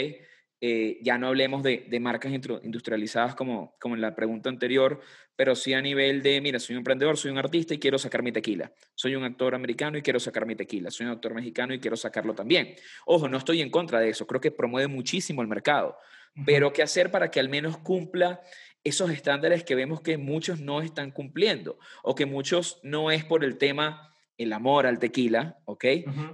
[0.60, 5.00] Eh, ya no hablemos de, marcas industrializadas como, como en la pregunta anterior,
[5.36, 8.24] pero sí a nivel de, mira, soy un emprendedor, soy un artista y quiero sacar
[8.24, 8.72] mi tequila.
[8.96, 10.90] Soy un actor americano y quiero sacar mi tequila.
[10.90, 12.74] Soy un actor mexicano y quiero sacarlo también.
[13.06, 15.96] Ojo, no estoy en contra de eso, creo que promueve muchísimo el mercado.
[16.44, 18.40] Pero ¿qué hacer para que al menos cumpla
[18.84, 23.42] esos estándares que vemos que muchos no están cumpliendo o que muchos no es por
[23.44, 25.84] el tema el amor al tequila, ¿ok?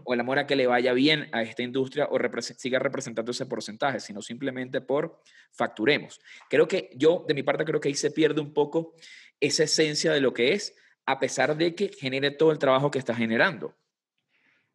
[0.04, 3.46] O el amor a que le vaya bien a esta industria o siga representando ese
[3.46, 5.20] porcentaje, sino simplemente por
[5.52, 6.18] facturemos.
[6.48, 8.94] Creo que yo, de mi parte, creo que ahí se pierde un poco
[9.38, 10.74] esa esencia de lo que es,
[11.04, 13.76] a pesar de que genere todo el trabajo que está generando.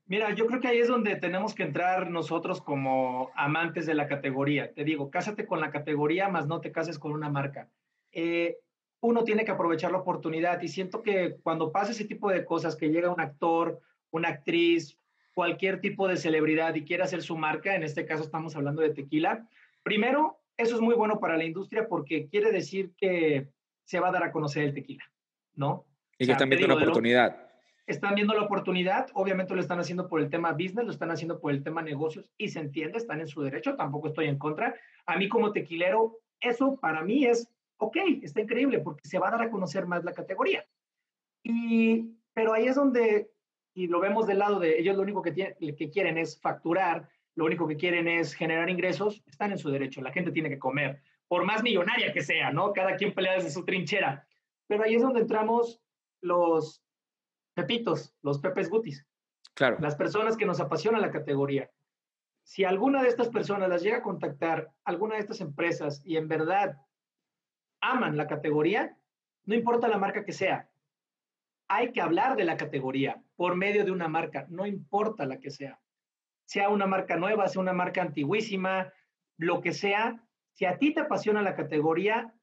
[0.08, 4.08] Mira, yo creo que ahí es donde tenemos que entrar nosotros como amantes de la
[4.08, 4.72] categoría.
[4.72, 7.70] Te digo, cásate con la categoría, más no te cases con una marca.
[8.12, 8.58] Eh,
[9.02, 12.76] uno tiene que aprovechar la oportunidad y siento que cuando pasa ese tipo de cosas,
[12.76, 13.80] que llega un actor,
[14.12, 14.98] una actriz,
[15.34, 18.92] cualquier tipo de celebridad y quiere hacer su marca, en este caso estamos hablando de
[18.92, 19.48] tequila,
[19.84, 23.48] primero, eso es muy bueno para la industria porque quiere decir que
[23.84, 25.04] se va a dar a conocer el tequila,
[25.56, 25.86] ¿no?
[26.18, 27.45] Y que están viendo una oportunidad.
[27.88, 31.40] Están viendo la oportunidad, obviamente lo están haciendo por el tema business, lo están haciendo
[31.40, 34.76] por el tema negocios y se entiende, están en su derecho, tampoco estoy en contra.
[35.06, 39.32] A mí como tequilero, eso para mí es ok, está increíble porque se va a
[39.32, 40.66] dar a conocer más la categoría.
[41.44, 43.32] Y, pero ahí es donde,
[43.74, 47.46] y lo vemos del lado de ellos, lo único que, que quieren es facturar, lo
[47.46, 51.02] único que quieren es generar ingresos, están en su derecho, la gente tiene que comer,
[51.28, 52.72] por más millonaria que sea, ¿no?
[52.72, 54.26] Cada quien pelea desde su trinchera.
[54.68, 55.82] Pero ahí es donde entramos
[56.22, 56.85] los
[57.56, 59.08] pepitos, los pepes gutis.
[59.56, 59.78] Claro.
[59.80, 61.72] Las personas que nos apasiona la categoría.
[62.44, 66.28] Si alguna de estas personas las llega a contactar, alguna de estas empresas, y en
[66.28, 66.78] verdad
[67.82, 68.98] aman la categoría,
[69.46, 70.70] no importa la marca que sea,
[71.68, 75.50] hay que hablar de la categoría por medio de una marca, no importa la que
[75.50, 75.80] sea.
[76.46, 78.94] Sea una marca nueva, sea una marca antiguísima,
[79.38, 82.34] lo que sea, si a ti te apasiona la categoría,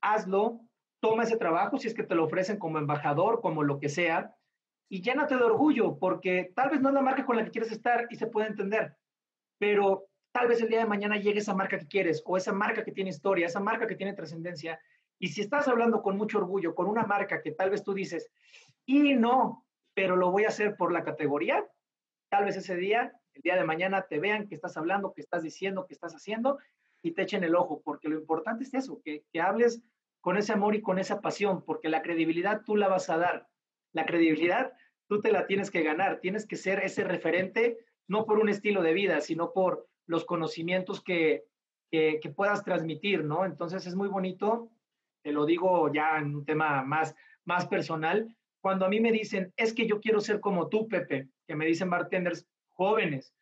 [0.00, 0.60] hazlo,
[1.00, 4.36] toma ese trabajo si es que te lo ofrecen como embajador, como lo que sea,
[4.94, 7.72] y llénate de orgullo, porque tal vez no es la marca con la que quieres
[7.72, 8.96] estar y se puede entender,
[9.58, 12.84] pero tal vez el día de mañana llegue esa marca que quieres o esa marca
[12.84, 14.78] que tiene historia, esa marca que tiene trascendencia.
[15.18, 18.30] Y si estás hablando con mucho orgullo, con una marca que tal vez tú dices,
[18.86, 21.66] y no, pero lo voy a hacer por la categoría,
[22.28, 25.42] tal vez ese día, el día de mañana, te vean que estás hablando, que estás
[25.42, 26.60] diciendo, que estás haciendo
[27.02, 29.82] y te echen el ojo, porque lo importante es eso, que, que hables
[30.20, 33.48] con ese amor y con esa pasión, porque la credibilidad tú la vas a dar.
[33.92, 34.72] La credibilidad
[35.08, 37.78] tú te la tienes que ganar, tienes que ser ese referente,
[38.08, 41.44] no por un estilo de vida, sino por los conocimientos que,
[41.90, 43.44] que, puedas transmitir, ¿no?
[43.44, 44.70] Entonces es muy bonito,
[45.22, 49.52] te lo digo ya en un tema más, más personal, cuando a mí me dicen,
[49.56, 53.34] es que yo quiero ser como tú, Pepe, que me dicen bartenders jóvenes,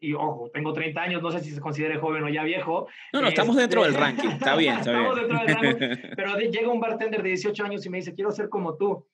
[0.00, 2.88] y ojo, tengo 30 años, no sé si se considere joven o ya viejo.
[3.12, 6.38] No, no, estamos dentro del este, ranking, está bien, está estamos dentro del ranking, pero
[6.38, 9.06] llega un bartender de 18 años y me dice, quiero ser como tú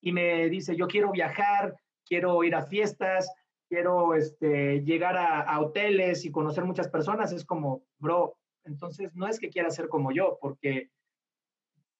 [0.00, 1.76] y me dice, yo quiero viajar,
[2.06, 3.30] quiero ir a fiestas,
[3.68, 9.38] quiero este, llegar a, hoteles y conocer muchas personas, es como, bro, entonces no es
[9.38, 10.90] que quieras ser como yo, porque,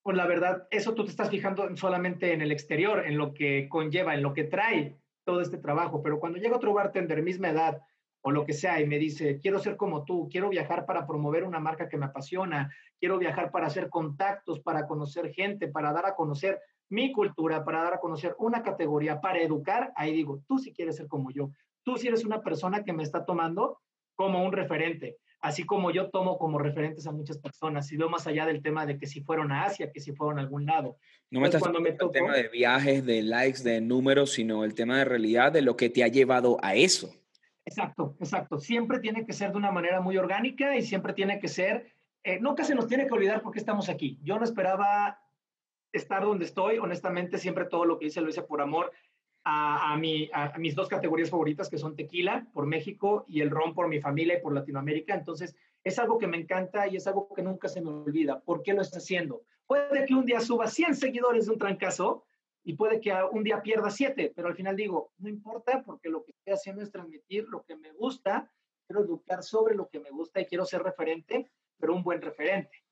[0.03, 3.69] pues la verdad, eso tú te estás fijando solamente en el exterior, en lo que
[3.69, 7.83] conlleva, en lo que trae todo este trabajo, pero cuando llega otro bartender, misma edad,
[8.23, 11.45] o lo que sea, y me dice, quiero ser como tú, quiero viajar para promover
[11.45, 16.07] una marca que me apasiona, quiero viajar para hacer contactos, para conocer gente, para dar
[16.07, 20.59] a conocer mi cultura, para dar a conocer una categoría, para educar, ahí digo, tú
[20.59, 21.51] si quieres ser como yo,
[21.83, 23.81] tú si eres una persona que me está tomando
[24.15, 28.27] como un referente, así como yo tomo como referentes a muchas personas, y veo más
[28.27, 30.97] allá del tema de que si fueron a Asia, que si fueron a algún lado.
[31.31, 34.75] No me estás cuando me el tema de viajes, de likes, de números, sino el
[34.75, 37.15] tema de realidad, de lo que te ha llevado a eso.
[37.65, 38.59] Exacto, exacto.
[38.59, 41.93] Siempre tiene que ser de una manera muy orgánica y siempre tiene que ser,
[42.25, 44.19] eh, nunca se nos tiene que olvidar por qué estamos aquí.
[44.23, 45.21] Yo no esperaba
[45.93, 46.79] estar donde estoy.
[46.79, 48.93] Honestamente, siempre todo lo que hice lo hice por amor
[49.45, 53.51] a, a, mi, a, mis dos categorías favoritas, que son tequila por México y el
[53.51, 55.15] ron por mi familia y por Latinoamérica.
[55.15, 58.41] Entonces, es algo que me encanta y es algo que nunca se me olvida.
[58.41, 59.43] ¿Por qué lo estoy haciendo?
[59.67, 62.25] Puede que un día suba 100 seguidores de un trancazo
[62.65, 66.23] y puede que un día pierda 7, pero al final digo, no importa porque lo
[66.25, 68.51] que estoy haciendo es transmitir lo que me gusta,
[68.87, 72.85] quiero educar sobre lo que me gusta y quiero ser referente, pero un buen referente.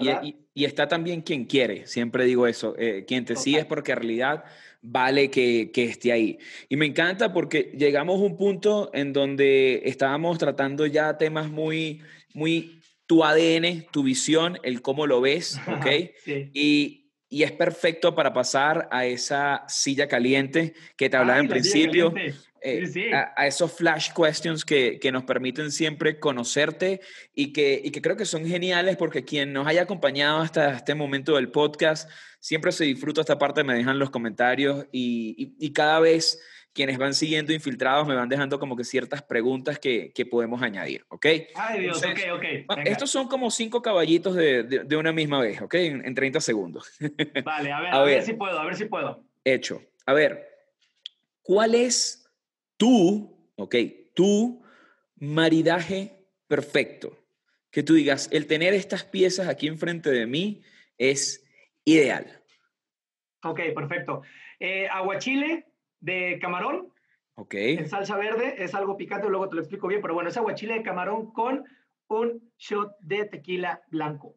[0.00, 3.98] Y, está también quien quiere, siempre digo eso, eh, quien te sigue es porque en
[3.98, 4.44] realidad
[4.80, 6.38] vale que, que, esté ahí.
[6.68, 12.02] Y me encanta porque llegamos a un punto en donde estábamos tratando ya temas muy,
[12.32, 15.86] muy tu ADN, tu visión, el cómo lo ves, ¿ok?
[16.52, 22.14] Y, y es perfecto para pasar a esa silla caliente que te hablaba en principio,
[22.62, 27.00] eh, A, esos flash questions que, que, nos permiten siempre conocerte
[27.34, 30.94] y que, y que creo que son geniales porque quien nos haya acompañado hasta este
[30.94, 32.10] momento del podcast,
[32.40, 36.40] siempre se disfruta esta parte, me dejan los comentarios y, y, cada vez
[36.76, 41.06] quienes van siguiendo infiltrados me van dejando como que ciertas preguntas que, que podemos añadir,
[41.08, 41.26] ¿ok?
[41.54, 42.78] Ay Dios, ok, ok.
[42.84, 45.74] Estos son como cinco caballitos de, de, una misma vez, ¿ok?
[45.74, 46.92] En, 30 segundos.
[47.44, 49.24] Vale, a ver, a, ver, ver si puedo, a ver si puedo.
[49.42, 49.82] Hecho.
[50.04, 50.46] A ver,
[51.42, 52.30] ¿cuál es
[52.76, 53.74] tú, ok,
[54.14, 54.62] tu
[55.16, 56.12] maridaje
[56.46, 57.18] perfecto.
[57.70, 60.62] Que tú digas, el tener estas piezas aquí enfrente de mí
[60.98, 61.44] es
[61.84, 62.42] ideal.
[63.42, 64.22] Ok, perfecto.
[64.60, 65.65] Eh, aguachile
[66.00, 66.92] de camarón.
[67.34, 67.54] Ok.
[67.54, 70.74] En salsa verde, es algo picante, luego te lo explico bien, pero bueno, es aguachile
[70.74, 71.64] de camarón con
[72.08, 74.36] un shot de tequila blanco.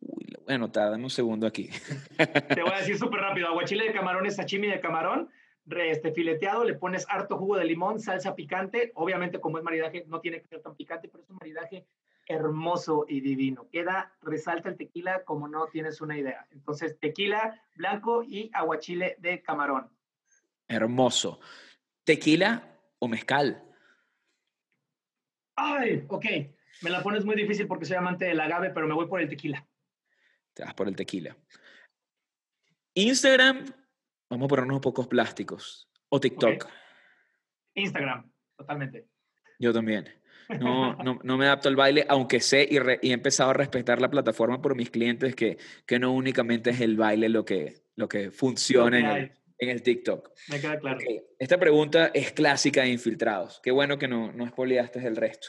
[0.00, 1.68] Uy, lo voy a anotar, dame un segundo aquí.
[2.54, 5.30] Te voy a decir súper rápido, aguachile de camarón es sashimi de camarón,
[5.68, 8.92] este, fileteado, le pones harto jugo de limón, salsa picante.
[8.94, 11.86] Obviamente, como es maridaje, no tiene que ser tan picante, pero es un maridaje
[12.28, 13.68] hermoso y divino.
[13.70, 16.46] Queda, resalta el tequila como no tienes una idea.
[16.50, 19.90] Entonces, tequila blanco y aguachile de camarón.
[20.68, 21.40] Hermoso.
[22.04, 23.62] ¿Tequila o mezcal?
[25.56, 26.26] Ay, ok.
[26.82, 29.28] Me la pones muy difícil porque soy amante del agave, pero me voy por el
[29.28, 29.66] tequila.
[30.52, 31.36] Te vas por el tequila.
[32.94, 33.66] Instagram
[34.28, 35.88] Vamos a ponernos pocos plásticos.
[36.08, 36.68] O TikTok.
[37.74, 39.06] Instagram, totalmente.
[39.58, 40.08] Yo también.
[40.60, 44.10] No, no, no, me adapto al baile, aunque sé y, he empezado a respetar la
[44.10, 48.30] plataforma por mis clientes, que, que no únicamente es el baile lo que, lo que
[48.30, 50.30] funciona en, el, en, el, TikTok.
[50.48, 50.98] Me queda claro.
[51.38, 53.60] Esta pregunta es clásica de infiltrados.
[53.62, 55.48] Qué bueno que no, no espoliaste el resto.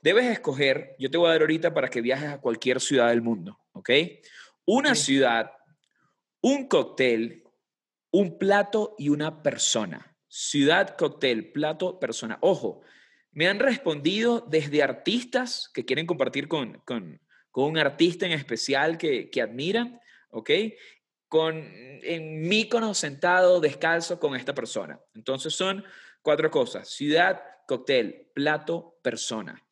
[0.00, 3.22] Debes escoger, yo te voy a dar ahorita para que viajes a cualquier ciudad del
[3.22, 3.90] mundo, ¿ok?
[4.64, 5.50] Una ciudad,
[6.40, 7.42] un cóctel,
[8.12, 10.16] un plato y una persona.
[10.28, 12.38] Ciudad, cóctel, plato, persona.
[12.42, 12.82] Ojo,
[13.32, 17.20] me han respondido desde artistas que quieren compartir con, con,
[17.50, 20.50] con un artista en especial que, que admiran, ¿ok?
[21.28, 21.56] Con
[22.02, 24.98] en Mícono sentado descalzo con esta persona.
[25.14, 25.84] Entonces son
[26.22, 29.62] cuatro cosas: ciudad, cóctel, plato, persona.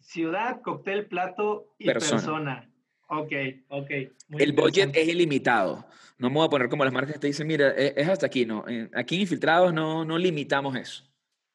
[0.00, 2.70] Ciudad, cóctel, plato y persona.
[3.08, 3.32] Ok,
[3.68, 3.90] ok.
[4.38, 5.86] el budget es ilimitado.
[6.18, 8.26] No me voy a poner como las marcas que te dicen, mira, e, es hasta
[8.26, 8.64] aquí, no.
[8.94, 11.04] Aquí en Infiltrados no, no limitamos eso.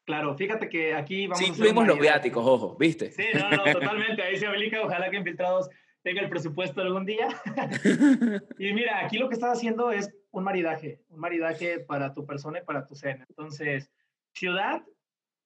[0.06, 3.12] Claro, fíjate que aquí vamos sí, incluimos los viáticos, ojo, ¿viste?
[3.12, 4.22] Sí, no, no, totalmente.
[4.24, 4.82] Ahí se aplica.
[4.82, 5.70] Ojalá que Infiltrados
[6.04, 7.28] tenga el presupuesto algún día.
[8.60, 12.60] y mira, aquí lo que estás haciendo es un maridaje, un maridaje para tu persona
[12.60, 13.26] y para tu cena.
[13.30, 13.92] Entonces,
[14.34, 14.84] ciudad,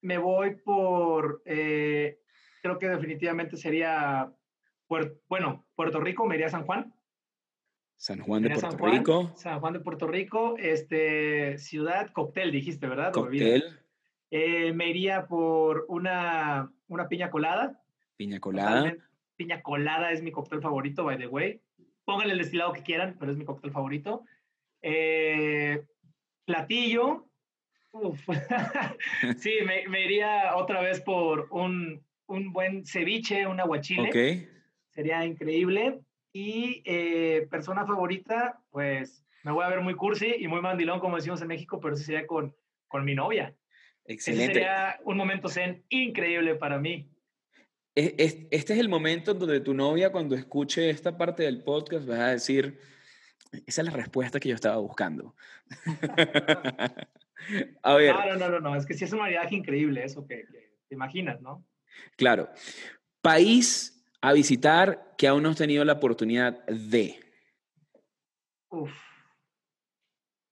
[0.01, 2.20] me voy por eh,
[2.64, 4.34] creo que definitivamente sería,
[5.28, 6.93] bueno, Puerto Rico, me iría a San Juan.
[7.97, 9.32] San Juan de Puerto Rico.
[9.36, 13.12] San Juan de Puerto Rico, este, ciudad, cóctel, dijiste, ¿verdad?
[13.12, 13.80] Cóctel.
[14.32, 17.84] Eh, me iría por una, una piña colada.
[18.16, 18.95] Piña colada.
[19.36, 21.61] Piña colada es mi cóctel favorito, by the way.
[22.05, 24.23] Pónganle el destilado que quieran, pero es mi cóctel favorito.
[24.81, 25.84] Eh,
[26.45, 27.27] platillo.
[27.91, 28.19] Uf.
[29.38, 34.49] sí, me, me, iría otra vez por un, un buen ceviche, un aguachile.
[34.89, 36.01] Sería increíble.
[36.34, 41.17] Y eh, persona favorita, pues me voy a ver muy cursi y muy mandilón, como
[41.17, 42.55] decimos en México, pero sí sería con,
[42.88, 43.55] con mi novia.
[44.05, 44.53] Excelente.
[44.53, 47.09] sería un momento zen increíble para mí.
[47.96, 52.32] Este es el momento donde tu novia, cuando escuche esta parte del podcast, va a
[52.32, 52.80] decir,
[53.66, 55.36] esa es la respuesta que yo estaba buscando.
[57.84, 58.16] a ver.
[58.16, 60.46] No, no, no, no, es que sí es una viaje increíble eso que
[60.88, 61.66] te imaginas, ¿no?
[62.16, 62.50] Claro.
[63.22, 67.20] País a visitar que aún no has tenido la oportunidad de.
[68.70, 68.91] Uf.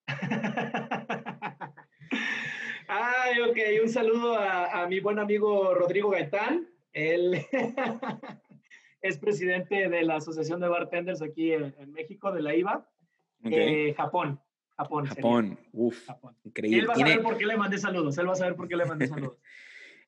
[2.88, 6.68] Ay, ok, un saludo a, mi buen amigo Rodrigo Gaitán.
[6.94, 7.46] Él
[9.02, 12.88] es presidente de la Asociación de Bartenders aquí en, México, de la IVA.
[13.44, 14.40] Eh, Japón.
[14.78, 15.06] Japón.
[15.06, 15.60] Japón.
[15.74, 16.10] Uf.
[16.44, 16.80] Increíble.
[16.80, 18.18] él va a saber por qué le mandé saludos.
[18.18, 19.38] Él va a saber por qué le mandé saludos.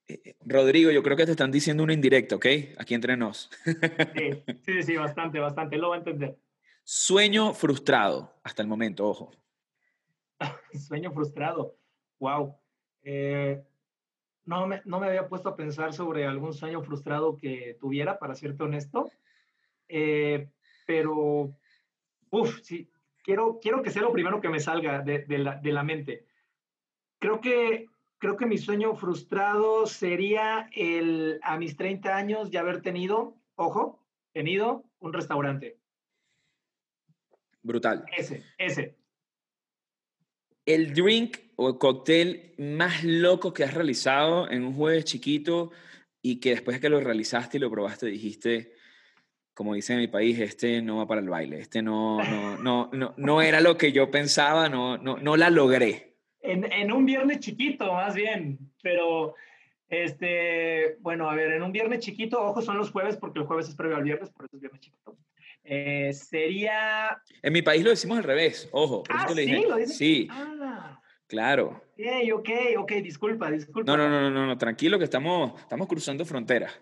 [0.06, 2.46] Eh, eh, Rodrigo, yo creo que te están diciendo una indirecta, ¿ok?
[2.78, 3.50] Aquí entre nos.
[3.64, 5.78] Sí, sí, sí, bastante, bastante.
[5.78, 6.38] Lo va a entender.
[6.84, 9.32] Sueño frustrado, hasta el momento, ojo.
[10.74, 11.78] Sueño frustrado.
[12.20, 12.58] Wow.
[13.04, 13.64] Eh,
[14.46, 18.36] no, me, no me había puesto a pensar sobre algún sueño frustrado que tuviera, para
[18.36, 19.10] serte honesto.
[20.86, 21.56] pero,
[22.30, 22.90] uff, sí,
[23.24, 26.26] quiero, quiero que sea lo primero que me salga de, la, de la mente.
[27.20, 27.88] Creo que
[28.24, 34.00] creo que mi sueño frustrado sería el, a mis 30 años ya haber tenido, ojo,
[34.32, 35.78] tenido un restaurante.
[37.62, 38.06] Brutal.
[38.16, 38.96] Ese, ese.
[40.66, 45.72] El drink o el cóctel más loco que has realizado en un jueves chiquito
[46.22, 48.74] y que después de que lo realizaste y lo probaste dijiste,
[49.54, 52.90] como dice en mi país, este no va para el baile, este no, no, no,
[52.92, 57.40] no, no era lo que yo pensaba, no, no, no la logré en, un viernes
[57.40, 59.36] chiquito, más bien, pero
[59.90, 63.70] este, bueno, a ver, en un viernes chiquito, ojo, son los jueves porque el jueves
[63.70, 65.18] es previo al viernes, por eso es viernes chiquito.
[65.64, 67.18] Eh, sería...
[67.42, 69.04] En mi país lo decimos al revés, ojo.
[69.10, 69.64] ah, ¿sí?
[69.68, 70.28] ¿Lo Sí.
[70.30, 71.00] Ah.
[71.34, 71.82] Claro.
[71.98, 73.92] Ok, ok, ok, disculpa, disculpa.
[73.92, 76.80] No, no, no, no, no, tranquilo que estamos, estamos cruzando fronteras.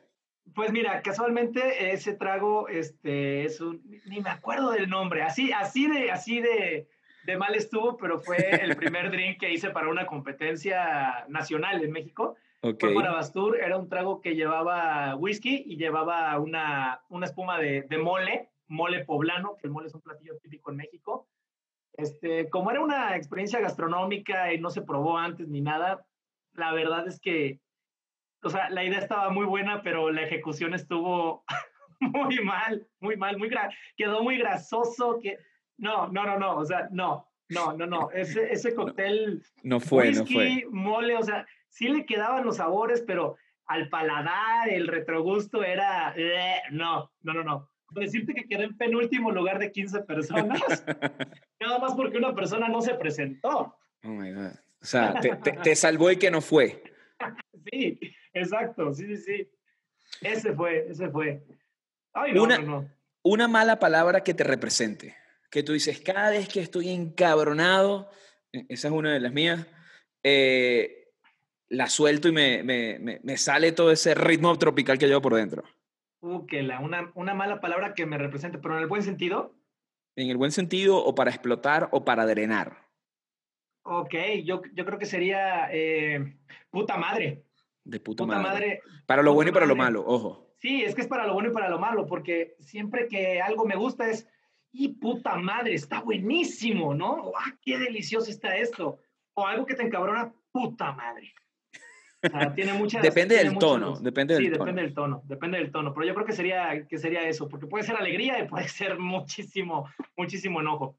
[0.54, 5.88] Pues mira, casualmente ese trago, este, es un, ni me acuerdo del nombre, así, así
[5.88, 6.90] de, así de,
[7.24, 11.92] de mal estuvo, pero fue el primer drink que hice para una competencia nacional en
[11.94, 12.36] México.
[12.60, 17.84] Fue para Bastur, era un trago que llevaba whisky y llevaba una, una espuma de,
[17.84, 21.30] de, mole, mole poblano, que el mole es un platillo típico en México.
[22.02, 26.06] Este, como era una experiencia gastronómica y no se probó antes ni nada,
[26.54, 27.60] la verdad es que,
[28.44, 31.44] o sea, la idea estaba muy buena, pero la ejecución estuvo
[32.00, 33.52] muy mal, muy mal, muy
[33.96, 35.38] quedó muy grasoso, que
[35.78, 39.44] no, no, no, no, o sea, no, no, no, no, ese, ese cóctel...
[39.64, 40.66] No fue, no fue.
[40.72, 43.38] mole, o sea, sí le quedaban los sabores, pero
[43.68, 47.70] al paladar, el retrogusto era, eh, no, no, no, no.
[47.92, 50.62] Decirte que quedé en penúltimo lugar de 15 personas,
[51.62, 53.78] nada más porque una persona no se presentó.
[54.04, 54.52] Oh my God.
[54.82, 56.84] O sea, te, te, salvó y que no fue.
[57.72, 58.00] sí,
[58.34, 59.52] Exacto, sí, sí, sí.
[60.22, 61.44] Ese fue, ese fue.
[62.14, 62.90] Ay, no, una, no,
[63.24, 65.16] una mala palabra que te represente.
[65.50, 68.10] Que tú dices, cada vez que estoy encabronado,
[68.52, 69.68] e, esa es una de las mías,
[70.24, 71.10] eh,
[71.70, 75.64] la suelto y me, me, me, sale todo ese ritmo tropical que llevo por dentro.
[76.22, 79.56] Uh, que la, una, una mala palabra que me represente, pero en el buen sentido.
[80.16, 82.90] En el buen sentido, o para explotar o para drenar.
[83.84, 86.38] Ok, yo, yo creo que sería eh,
[86.70, 87.46] puta madre.
[87.84, 88.82] De puta, madre.
[89.08, 90.54] Para lo bueno y para lo malo, ojo.
[90.60, 93.66] Sí, es que es para lo bueno y para lo malo, porque siempre que algo
[93.66, 94.28] me gusta es,
[94.72, 97.32] y puta madre, está buenísimo, ¿no?
[97.36, 99.00] ¡Ah, qué delicioso está esto!
[99.34, 101.34] O algo que te encabrona, puta madre.
[102.56, 106.06] Tiene muchas, depende del tono, depende del sí, depende del tono, depende del tono, pero
[106.06, 109.90] yo creo que sería, que sería eso, porque puede ser alegría y puede ser muchísimo,
[110.16, 110.98] muchísimo enojo.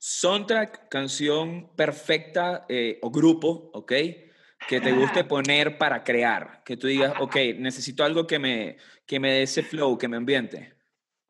[0.00, 3.92] Soundtrack, canción perfecta eh, o grupo, ¿ok?
[4.68, 9.20] Que te guste poner para crear, que tú digas, ok, necesito algo que me, que
[9.20, 10.74] me dé ese flow, que me ambiente.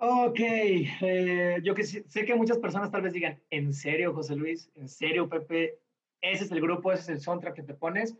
[0.00, 4.70] Ok, eh, yo que sé que muchas personas tal vez digan, ¿en serio, José Luis?
[4.76, 5.80] ¿En serio, Pepe?
[6.20, 8.16] Ese es el grupo, ese es el soundtrack que te pones.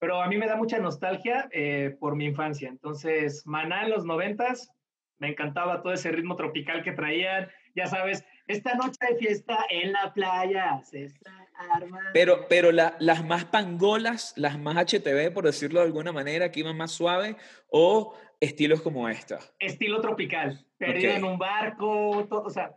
[0.00, 2.68] Pero a mí me da mucha nostalgia eh, por mi infancia.
[2.68, 4.72] Entonces, Maná en los noventas,
[5.18, 7.48] me encantaba todo ese ritmo tropical que traían.
[7.76, 12.10] Ya sabes, esta noche de fiesta en la playa se está armando.
[12.14, 16.78] Pero, pero las más pangolas, las más HTV, por decirlo de alguna manera, que iban
[16.78, 17.36] más suave,
[17.68, 19.38] o estilos como esta.
[19.58, 22.74] Estilo tropical, perdido en un barco, todo, o sea,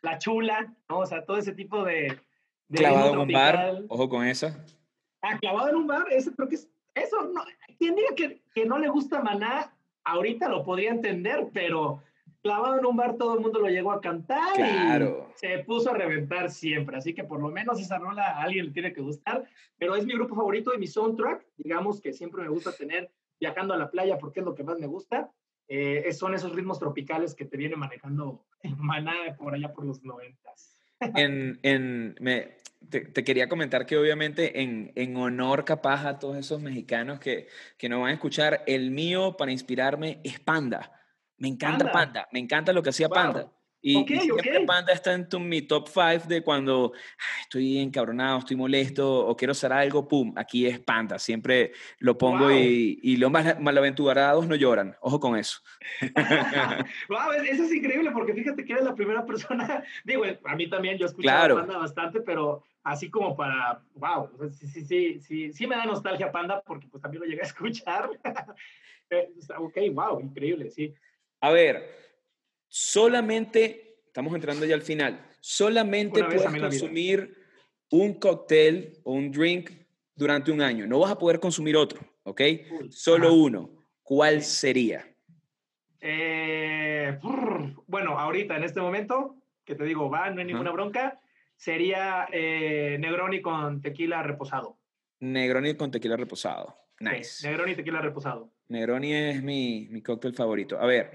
[0.00, 1.00] la chula, ¿no?
[1.00, 2.18] O sea, todo ese tipo de...
[2.72, 4.64] Clavado en un bar, ojo con esa.
[5.40, 6.68] Clavado en un bar, eso creo que es...
[6.94, 7.42] Eso, no,
[7.78, 9.70] quien diga que, que no le gusta Maná,
[10.04, 12.02] ahorita lo podría entender, pero
[12.46, 15.28] clavado en un bar todo el mundo lo llegó a cantar claro.
[15.34, 16.96] y se puso a reventar siempre.
[16.96, 19.44] Así que por lo menos esa rola a alguien le tiene que gustar.
[19.78, 21.44] Pero es mi grupo favorito y mi soundtrack.
[21.56, 23.10] Digamos que siempre me gusta tener
[23.40, 25.32] viajando a la playa porque es lo que más me gusta.
[25.68, 28.46] Eh, son esos ritmos tropicales que te viene manejando
[28.78, 30.78] Maná por allá por los noventas.
[31.00, 32.55] En, en, me,
[32.90, 37.48] te, te, quería comentar que obviamente en, en, honor capaz a todos esos mexicanos que,
[37.78, 40.92] que nos van a escuchar, el mío para inspirarme es Panda.
[41.38, 43.52] Me encanta Panda, me encanta lo que hacía Panda.
[43.88, 46.92] Y, siempre Panda está en mi top 5 de cuando
[47.42, 51.20] estoy encabronado, estoy molesto o quiero hacer algo, pum, aquí es Panda.
[51.20, 51.70] Siempre
[52.00, 54.96] lo pongo y, y, los mal, malaventurados no lloran.
[55.00, 55.60] Ojo con eso.
[57.08, 60.98] wow, eso es increíble porque fíjate que eres la primera persona, digo, a mí también
[60.98, 65.76] yo escucho Panda bastante, pero así como para, wow, sí, sí, sí, sí, sí me
[65.76, 68.10] da nostalgia Panda porque pues también lo llegué a escuchar.
[69.08, 70.92] Eh, ok, wow, increíble, sí.
[71.40, 72.05] A ver,
[72.68, 77.36] solamente, estamos entrando ya al final, solamente puedes consumir
[77.90, 79.70] un cóctel o un drink
[80.14, 80.86] durante un año.
[80.86, 82.40] No vas a poder consumir otro, ¿ok?
[82.90, 83.70] Solo uno.
[84.02, 85.06] ¿Cuál sería?
[86.00, 87.18] Eh,
[87.86, 91.20] bueno, ahorita, en este momento, que te digo, va, no hay ninguna bronca,
[91.56, 94.78] sería eh, Negroni con tequila reposado.
[95.20, 96.76] Negroni con tequila reposado.
[97.00, 97.46] Nice.
[97.46, 98.52] Negroni tequila reposado.
[98.68, 100.78] Negroni es mi, mi cóctel favorito.
[100.78, 101.12] A ver,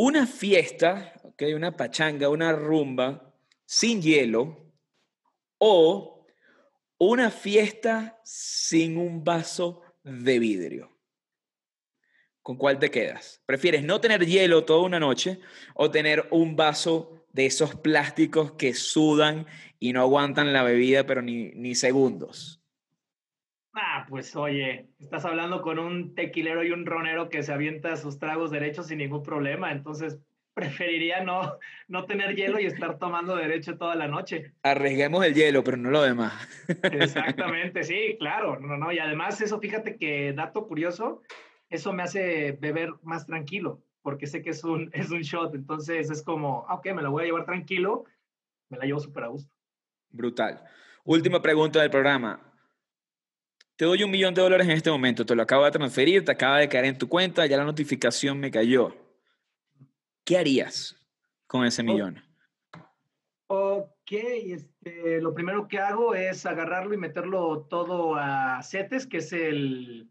[0.00, 3.34] una fiesta, okay, una pachanga, una rumba
[3.66, 4.72] sin hielo
[5.58, 6.24] o
[6.98, 10.96] una fiesta sin un vaso de vidrio.
[12.42, 13.42] ¿Con cuál te quedas?
[13.44, 15.40] ¿Prefieres no tener hielo toda una noche
[15.74, 19.48] o tener un vaso de esos plásticos que sudan
[19.80, 22.57] y no aguantan la bebida, pero ni, ni segundos?
[23.80, 28.18] Ah, pues oye, estás hablando con un tequilero y un ronero que se avienta sus
[28.18, 30.18] tragos derechos sin ningún problema, entonces
[30.54, 34.52] preferiría no, no tener hielo y estar tomando derecho toda la noche.
[34.64, 36.34] Arriesguemos el hielo, pero no lo demás.
[36.90, 41.22] Exactamente, sí, claro, no, no, y además eso, fíjate que dato curioso,
[41.70, 46.10] eso me hace beber más tranquilo, porque sé que es un, es un shot, entonces
[46.10, 48.06] es como, ah, ok, me lo voy a llevar tranquilo,
[48.70, 49.52] me la llevo súper a gusto.
[50.10, 50.64] Brutal.
[51.04, 52.47] Última pregunta del programa.
[53.78, 56.32] Te doy un millón de dólares en este momento, te lo acabo de transferir, te
[56.32, 58.92] acaba de caer en tu cuenta, ya la notificación me cayó.
[60.24, 60.96] ¿Qué harías
[61.46, 62.20] con ese millón?
[63.46, 69.32] Ok, este, lo primero que hago es agarrarlo y meterlo todo a CETES, que es
[69.32, 70.10] el,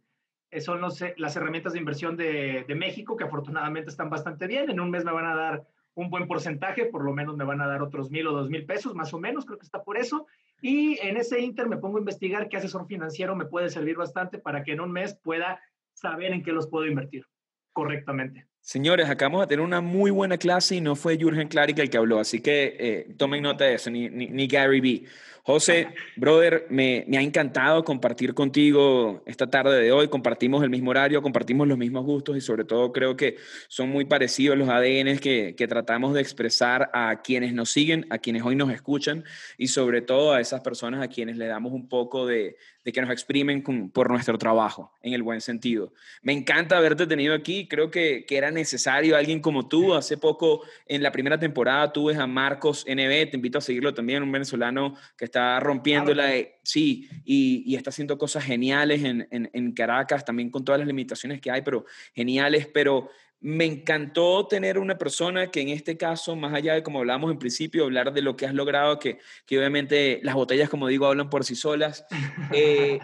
[0.61, 0.80] son
[1.18, 4.70] las herramientas de inversión de, de México, que afortunadamente están bastante bien.
[4.70, 7.59] En un mes me van a dar un buen porcentaje, por lo menos me van
[7.59, 9.97] a dar otros mil o dos mil pesos, más o menos, creo que está por
[9.97, 10.26] eso.
[10.62, 14.39] Y en ese inter me pongo a investigar qué asesor financiero me puede servir bastante
[14.39, 15.62] para que en un mes pueda
[15.93, 17.26] saber en qué los puedo invertir
[17.74, 18.47] correctamente.
[18.60, 21.97] Señores, acabamos de tener una muy buena clase y no fue Jürgen Klarik el que
[21.97, 25.05] habló, así que eh, tomen nota de eso, ni, ni, ni Gary Vee.
[25.48, 25.88] José,
[26.18, 30.10] brother, me, me, ha encantado compartir contigo esta tarde de hoy.
[30.10, 33.38] Compartimos el mismo horario, compartimos los mismos gustos y sobre todo creo que
[33.70, 38.18] son muy parecidos los ADNs que, que tratamos de expresar a quienes nos siguen, a
[38.18, 39.24] quienes hoy nos escuchan
[39.58, 43.02] y sobre todo a esas personas a quienes le damos un poco de, de que
[43.02, 45.91] nos exprimen por nuestro trabajo, en el buen sentido.
[46.22, 49.93] Me encanta haberte tenido aquí, creo que, que, era necesario alguien como tú.
[49.93, 54.24] Hace poco, en la primera temporada, tuve a Marcos NB, te invito a seguirlo también,
[54.24, 56.31] un venezolano que está está rompiéndola,
[56.63, 60.88] sí, y, y, está haciendo cosas geniales en, en, en, Caracas, también con todas las
[60.88, 61.85] limitaciones que hay, pero
[62.15, 63.09] geniales, pero
[63.39, 67.38] me encantó tener una persona que en este caso, más allá de como hablábamos en
[67.38, 71.29] principio, hablar de lo que has logrado, que, que obviamente las botellas, como digo, hablan
[71.29, 72.05] por sí solas,
[72.53, 72.99] eh,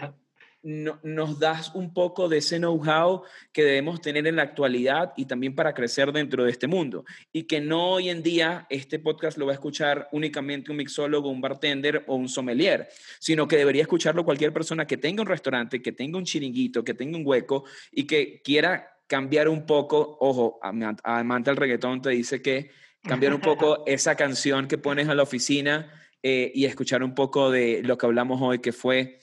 [0.64, 5.26] no, nos das un poco de ese know-how que debemos tener en la actualidad y
[5.26, 7.04] también para crecer dentro de este mundo.
[7.32, 11.28] Y que no hoy en día este podcast lo va a escuchar únicamente un mixólogo,
[11.28, 12.88] un bartender o un sommelier,
[13.18, 16.94] sino que debería escucharlo cualquier persona que tenga un restaurante, que tenga un chiringuito, que
[16.94, 22.40] tenga un hueco y que quiera cambiar un poco, ojo, amante del reggaetón te dice
[22.40, 22.70] que
[23.02, 25.92] cambiar un poco esa canción que pones a la oficina
[26.22, 29.20] eh, y escuchar un poco de lo que hablamos hoy, que fue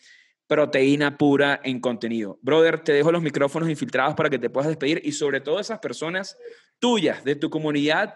[0.52, 2.38] proteína pura en contenido.
[2.42, 5.80] Brother, te dejo los micrófonos infiltrados para que te puedas despedir y sobre todo esas
[5.80, 6.38] personas
[6.78, 8.16] tuyas de tu comunidad,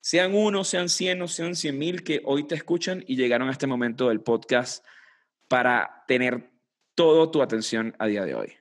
[0.00, 3.52] sean uno, sean cien o sean cien mil que hoy te escuchan y llegaron a
[3.52, 4.86] este momento del podcast
[5.48, 6.48] para tener
[6.94, 8.54] toda tu atención a día de hoy.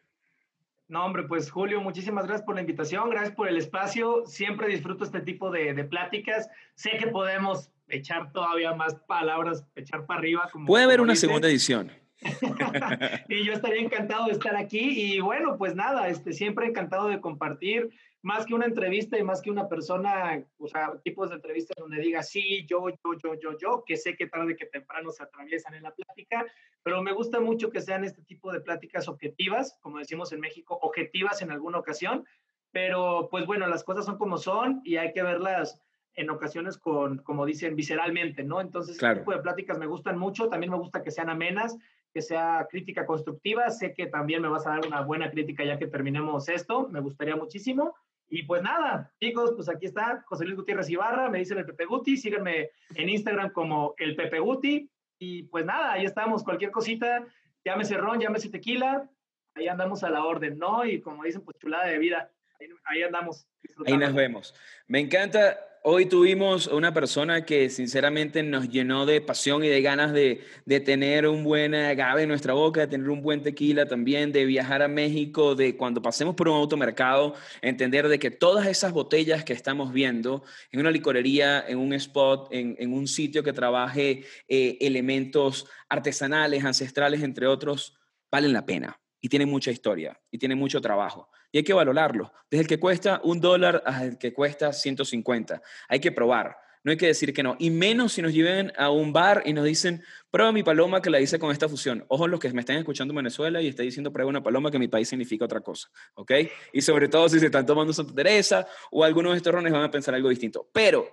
[0.90, 4.24] No, hombre, pues Julio, muchísimas gracias por la invitación, gracias por el espacio.
[4.26, 6.50] Siempre disfruto este tipo de, de pláticas.
[6.76, 10.50] Sé que podemos echar todavía más palabras, echar para arriba.
[10.52, 11.28] Como, Puede haber una dice.
[11.28, 11.94] segunda edición.
[13.30, 17.22] y yo estaría encantado de estar aquí y bueno, pues nada, este, siempre encantado de
[17.22, 17.90] compartir,
[18.22, 22.02] más que una entrevista y más que una persona, o sea, tipos de entrevistas donde
[22.02, 25.76] diga sí, yo, yo, yo, yo, yo, que sé que tarde que temprano se atraviesan
[25.76, 26.44] en la plática,
[26.82, 30.80] pero me gusta mucho que sean este tipo de pláticas objetivas, como decimos en México,
[30.82, 32.26] objetivas en alguna ocasión,
[32.72, 35.80] pero pues bueno, las cosas son como son y hay que verlas
[36.16, 38.62] en ocasiones con, como dicen, visceralmente, ¿no?
[38.62, 39.14] Entonces, claro.
[39.14, 41.78] este tipo de pláticas me gustan mucho, también me gusta que sean amenas,
[42.16, 43.70] que sea crítica constructiva.
[43.70, 46.88] Sé que también me vas a dar una buena crítica ya que terminemos esto.
[46.88, 47.94] Me gustaría muchísimo.
[48.30, 51.86] Y pues nada, chicos, pues aquí está José Luis Gutiérrez Ibarra, me dicen el Pepe
[51.86, 54.90] Guti, síganme en Instagram como el Pepe Guti.
[55.20, 57.26] Y pues nada, ahí estamos, cualquier cosita,
[57.66, 59.10] llámese ron, llámese tequila,
[59.54, 60.86] ahí andamos a la orden, ¿no?
[60.86, 63.46] Y como dicen, pues chulada de vida, ahí, ahí andamos.
[63.86, 64.56] Ahí nos vemos.
[64.88, 70.14] Me encanta Hoy tuvimos una persona que sinceramente nos llenó de pasión y de ganas
[70.14, 74.32] de, de, tener un buen agave en nuestra boca, de tener un buen tequila también,
[74.32, 78.94] de viajar a México, de cuando pasemos por un automercado, entender de que todas esas
[78.94, 83.54] botellas que estamos viendo en una licorería, en un spot, en, en un sitio que
[83.54, 87.96] trabaje eh, elementos artesanales, ancestrales, entre otros,
[88.32, 92.32] valen la pena y tienen mucha historia y tienen mucho trabajo y hay que valorarlo.
[92.52, 95.64] Desde el que cuesta un dólar hasta el que cuesta 150.
[95.90, 96.56] Hay que probar.
[96.84, 97.56] No hay que decir que no.
[97.58, 101.10] Y menos si nos lleven a un bar y nos dicen, prueba mi paloma que
[101.10, 102.06] la hice con esta fusión.
[102.08, 104.78] Ojo los que me están escuchando en Venezuela y está diciendo, prueba una paloma que
[104.78, 105.90] mi país significa otra cosa.
[106.14, 106.32] ¿Ok?
[106.72, 109.82] Y sobre todo si se están tomando Santa Teresa o algunos de estos rones van
[109.82, 110.70] a pensar algo distinto.
[110.72, 111.10] Pero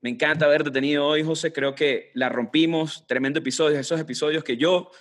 [0.00, 1.52] me encanta haberte tenido hoy, José.
[1.52, 3.04] Creo que la rompimos.
[3.08, 3.80] Tremendo episodio.
[3.80, 4.92] Esos episodios que yo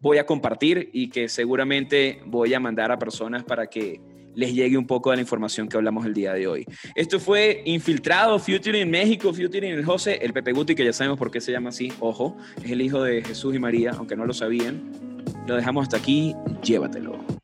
[0.00, 4.00] voy a compartir y que seguramente voy a mandar a personas para que
[4.34, 6.64] les llegue un poco de la información que hablamos el día de hoy.
[6.94, 11.30] Esto fue Infiltrado, Futuring México, Futuring el José, el Pepe Guti, que ya sabemos por
[11.30, 14.32] qué se llama así, ojo, es el hijo de Jesús y María, aunque no lo
[14.32, 14.90] sabían.
[15.46, 17.39] Lo dejamos hasta aquí, llévatelo.